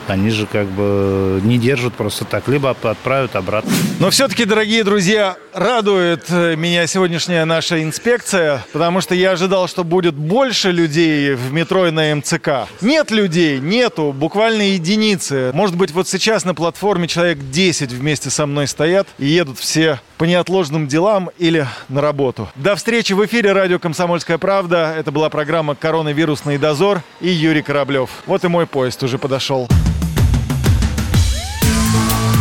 Они 0.08 0.32
же 0.32 0.48
как 0.48 0.66
бы 0.66 1.40
не 1.44 1.60
держат 1.60 1.94
просто 1.94 2.26
так. 2.26 2.48
Либо 2.48 2.72
от- 2.72 2.84
отправят 2.84 3.36
обратно. 3.36 3.72
Но 4.00 4.10
все-таки, 4.10 4.44
дорогие 4.46 4.84
друзья, 4.84 5.38
радует 5.54 6.26
э, 6.30 6.56
меня 6.56 6.88
сегодняшняя 6.88 7.46
наша 7.46 7.84
инспекция, 7.84 8.66
потому 8.74 9.02
что 9.02 9.14
я 9.14 9.32
ожидал, 9.34 9.68
что 9.68 9.84
будет 9.84 10.16
больше 10.16 10.72
людей 10.72 11.36
в 11.36 11.54
метро 11.54 11.86
и 11.86 11.92
на 11.92 12.16
МЦК. 12.16 12.68
Нет 12.82 13.12
людей, 13.12 13.60
нету, 13.60 14.12
буквально 14.12 14.64
единицы. 14.64 15.52
Может 15.54 15.76
быть, 15.76 15.92
вот 15.92 16.08
сейчас 16.08 16.44
на 16.44 16.56
платформе 16.56 17.08
человек 17.08 17.38
10 17.52 17.92
вместе 17.92 18.32
со 18.32 18.48
мной 18.48 18.66
стоят 18.68 19.08
и 19.20 19.28
едут 19.28 19.60
все 19.60 20.00
по 20.20 20.26
неотложным 20.26 20.86
делам 20.86 21.32
или 21.38 21.66
на 21.88 22.02
работу. 22.02 22.50
До 22.56 22.76
встречи 22.76 23.14
в 23.14 23.26
эфире 23.26 23.54
радио 23.54 23.80
«Комсомольская 23.80 24.38
правда». 24.38 24.94
Это 24.98 25.14
была 25.14 25.30
программа 25.30 25.76
«Коронавирусный 25.76 26.58
дозор» 26.58 27.02
и 27.22 27.30
Юрий 27.30 27.62
Кораблев. 27.62 28.10
Вот 28.26 28.44
и 28.44 28.50
мой 28.50 28.68
поезд 28.68 29.02
уже 29.02 29.18
подошел. 29.18 29.70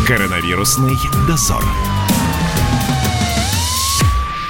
Коронавирусный 0.09 0.97
дозор. 1.29 1.63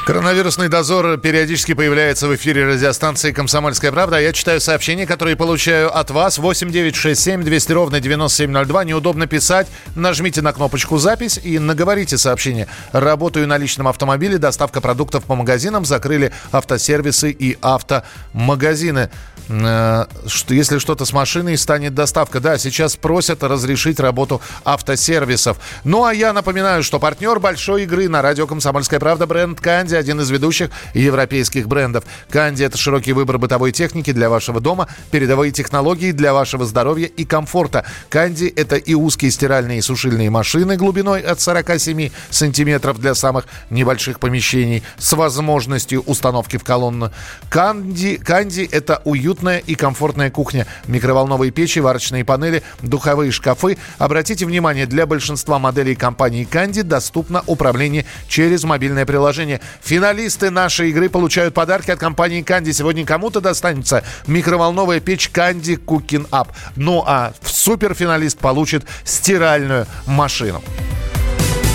Коронавирусный 0.08 0.70
дозор 0.70 1.18
периодически 1.18 1.74
появляется 1.74 2.28
в 2.28 2.34
эфире 2.34 2.64
радиостанции 2.64 3.30
«Комсомольская 3.30 3.92
правда». 3.92 4.16
А 4.16 4.20
Я 4.20 4.32
читаю 4.32 4.58
сообщения, 4.58 5.04
которые 5.04 5.36
получаю 5.36 5.94
от 5.94 6.10
вас. 6.10 6.38
8967 6.38 7.42
200 7.42 7.72
ровно 7.72 8.00
9702. 8.00 8.84
Неудобно 8.84 9.26
писать. 9.26 9.66
Нажмите 9.94 10.40
на 10.40 10.54
кнопочку 10.54 10.96
«Запись» 10.96 11.38
и 11.44 11.58
наговорите 11.58 12.16
сообщение. 12.16 12.68
Работаю 12.92 13.46
на 13.46 13.58
личном 13.58 13.86
автомобиле. 13.86 14.38
Доставка 14.38 14.80
продуктов 14.80 15.24
по 15.24 15.34
магазинам. 15.34 15.84
Закрыли 15.84 16.32
автосервисы 16.52 17.30
и 17.30 17.58
автомагазины. 17.60 19.10
Э, 19.48 20.04
что- 20.26 20.54
Если 20.54 20.78
что-то 20.78 21.04
с 21.04 21.12
машиной, 21.12 21.56
станет 21.56 21.94
доставка. 21.94 22.40
Да, 22.40 22.58
сейчас 22.58 22.96
просят 22.96 23.42
разрешить 23.42 24.00
работу 24.00 24.40
автосервисов. 24.64 25.58
Ну, 25.84 26.04
а 26.04 26.12
я 26.12 26.32
напоминаю, 26.32 26.82
что 26.82 26.98
партнер 26.98 27.38
большой 27.38 27.84
игры 27.84 28.08
на 28.08 28.22
радио 28.22 28.46
«Комсомольская 28.46 29.00
правда» 29.00 29.26
бренд 29.26 29.60
«Канди» 29.60 29.94
один 29.94 30.20
из 30.20 30.30
ведущих 30.30 30.70
европейских 30.94 31.68
брендов. 31.68 32.04
«Канди»— 32.30 32.62
это 32.64 32.76
широкий 32.76 33.12
выбор 33.12 33.38
бытовой 33.38 33.72
техники 33.72 34.12
для 34.12 34.28
вашего 34.28 34.60
дома, 34.60 34.88
передовые 35.10 35.52
технологии 35.52 36.12
для 36.12 36.32
вашего 36.34 36.64
здоровья 36.64 37.06
и 37.06 37.24
комфорта. 37.24 37.84
«Канди»— 38.10 38.52
это 38.56 38.76
и 38.76 38.94
узкие 38.94 39.30
стиральные 39.30 39.78
и 39.78 39.82
сушильные 39.82 40.30
машины 40.30 40.76
глубиной 40.76 41.20
от 41.20 41.40
47 41.40 42.10
сантиметров 42.30 43.00
для 43.00 43.14
самых 43.14 43.46
небольших 43.70 44.20
помещений 44.20 44.82
с 44.98 45.12
возможностью 45.12 46.02
установки 46.02 46.56
в 46.58 46.64
колонну. 46.64 47.12
«Канди», 47.48 48.16
«Канди»— 48.16 48.68
это 48.72 49.00
уютная 49.38 49.58
и 49.58 49.74
комфортная 49.74 50.30
кухня. 50.30 50.66
Микроволновые 50.86 51.50
печи, 51.50 51.78
варочные 51.78 52.24
панели, 52.24 52.62
духовые 52.82 53.30
шкафы. 53.30 53.78
Обратите 53.98 54.44
внимание, 54.46 54.86
для 54.86 55.06
большинства 55.06 55.58
моделей 55.58 55.94
компании 55.94 56.44
«Канди» 56.44 56.82
доступно 56.82 57.42
управление 57.46 58.04
через 58.28 58.64
мобильное 58.64 59.06
приложение. 59.06 59.60
Финалисты 59.82 60.50
нашей 60.50 60.90
игры 60.90 61.08
получают 61.08 61.54
подарки 61.54 61.90
от 61.90 61.98
компании 61.98 62.42
«Канди». 62.42 62.72
Сегодня 62.72 63.04
кому-то 63.04 63.40
достанется 63.40 64.04
микроволновая 64.26 65.00
печь 65.00 65.28
«Канди 65.28 65.76
Кукин 65.76 66.26
Ап». 66.30 66.52
Ну 66.76 67.04
а 67.06 67.32
суперфиналист 67.44 68.38
получит 68.38 68.84
стиральную 69.04 69.86
машину. 70.06 70.62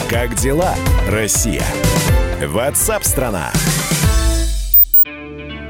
Как 0.09 0.36
дела, 0.36 0.76
Россия? 1.09 1.64
Ватсап-страна! 2.45 3.51